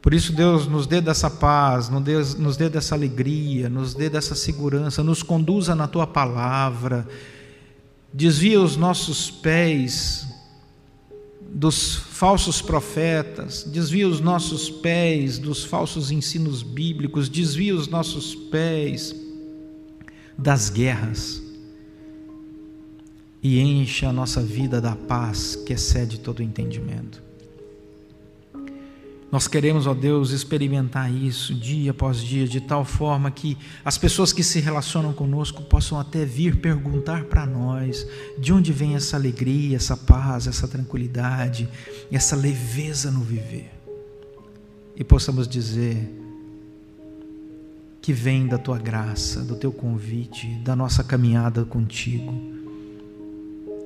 Por 0.00 0.14
isso, 0.14 0.32
Deus 0.32 0.66
nos 0.66 0.86
dê 0.86 1.00
dessa 1.00 1.28
paz, 1.28 1.90
nos 1.90 2.56
dê, 2.56 2.70
dessa 2.70 2.94
alegria, 2.94 3.68
nos 3.68 3.92
dê 3.92 4.08
dessa 4.08 4.34
segurança, 4.34 5.02
nos 5.02 5.22
conduza 5.22 5.74
na 5.74 5.86
tua 5.86 6.06
palavra, 6.06 7.06
desvia 8.12 8.60
os 8.60 8.76
nossos 8.76 9.30
pés 9.30 10.26
dos 11.52 11.96
falsos 11.96 12.62
profetas, 12.62 13.64
desvia 13.64 14.08
os 14.08 14.20
nossos 14.20 14.70
pés 14.70 15.38
dos 15.38 15.64
falsos 15.64 16.10
ensinos 16.10 16.62
bíblicos, 16.62 17.28
desvia 17.28 17.74
os 17.74 17.88
nossos 17.88 18.34
pés 18.34 19.14
das 20.38 20.70
guerras 20.70 21.49
e 23.42 23.58
enche 23.58 24.04
a 24.04 24.12
nossa 24.12 24.42
vida 24.42 24.80
da 24.80 24.94
paz 24.94 25.56
que 25.56 25.72
excede 25.72 26.20
todo 26.20 26.42
entendimento. 26.42 27.22
Nós 29.32 29.46
queremos, 29.46 29.86
ó 29.86 29.94
Deus, 29.94 30.32
experimentar 30.32 31.12
isso 31.12 31.54
dia 31.54 31.92
após 31.92 32.18
dia, 32.18 32.48
de 32.48 32.60
tal 32.60 32.84
forma 32.84 33.30
que 33.30 33.56
as 33.84 33.96
pessoas 33.96 34.32
que 34.32 34.42
se 34.42 34.58
relacionam 34.58 35.12
conosco 35.12 35.62
possam 35.62 36.00
até 36.00 36.24
vir 36.24 36.56
perguntar 36.56 37.24
para 37.24 37.46
nós 37.46 38.04
de 38.36 38.52
onde 38.52 38.72
vem 38.72 38.96
essa 38.96 39.16
alegria, 39.16 39.76
essa 39.76 39.96
paz, 39.96 40.48
essa 40.48 40.66
tranquilidade, 40.66 41.68
essa 42.10 42.34
leveza 42.34 43.10
no 43.12 43.20
viver. 43.20 43.70
E 44.96 45.04
possamos 45.04 45.46
dizer: 45.46 46.12
que 48.02 48.12
vem 48.12 48.48
da 48.48 48.58
tua 48.58 48.78
graça, 48.78 49.42
do 49.44 49.54
teu 49.54 49.70
convite, 49.70 50.48
da 50.64 50.74
nossa 50.74 51.04
caminhada 51.04 51.64
contigo. 51.64 52.59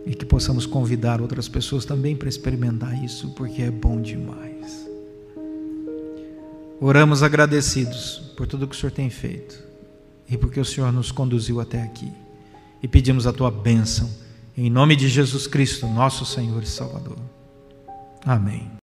E 0.07 0.15
que 0.15 0.25
possamos 0.25 0.67
convidar 0.67 1.21
outras 1.21 1.49
pessoas 1.49 1.85
também 1.85 2.15
para 2.15 2.29
experimentar 2.29 3.03
isso, 3.03 3.31
porque 3.31 3.63
é 3.63 3.71
bom 3.71 4.01
demais. 4.01 4.87
Oramos 6.81 7.23
agradecidos 7.23 8.23
por 8.37 8.47
tudo 8.47 8.69
que 8.69 8.75
o 8.75 8.79
Senhor 8.79 8.93
tem 8.93 9.09
feito 9.09 9.63
e 10.29 10.37
porque 10.37 10.61
o 10.61 10.65
Senhor 10.65 10.93
nos 10.93 11.11
conduziu 11.11 11.61
até 11.61 11.83
aqui. 11.83 12.13
E 12.83 12.89
pedimos 12.89 13.27
a 13.27 13.33
tua 13.33 13.51
bênção, 13.51 14.11
em 14.57 14.69
nome 14.69 14.95
de 14.95 15.09
Jesus 15.09 15.47
Cristo, 15.47 15.87
nosso 15.87 16.27
Senhor 16.27 16.63
e 16.63 16.67
Salvador. 16.67 17.19
Amém. 18.25 18.75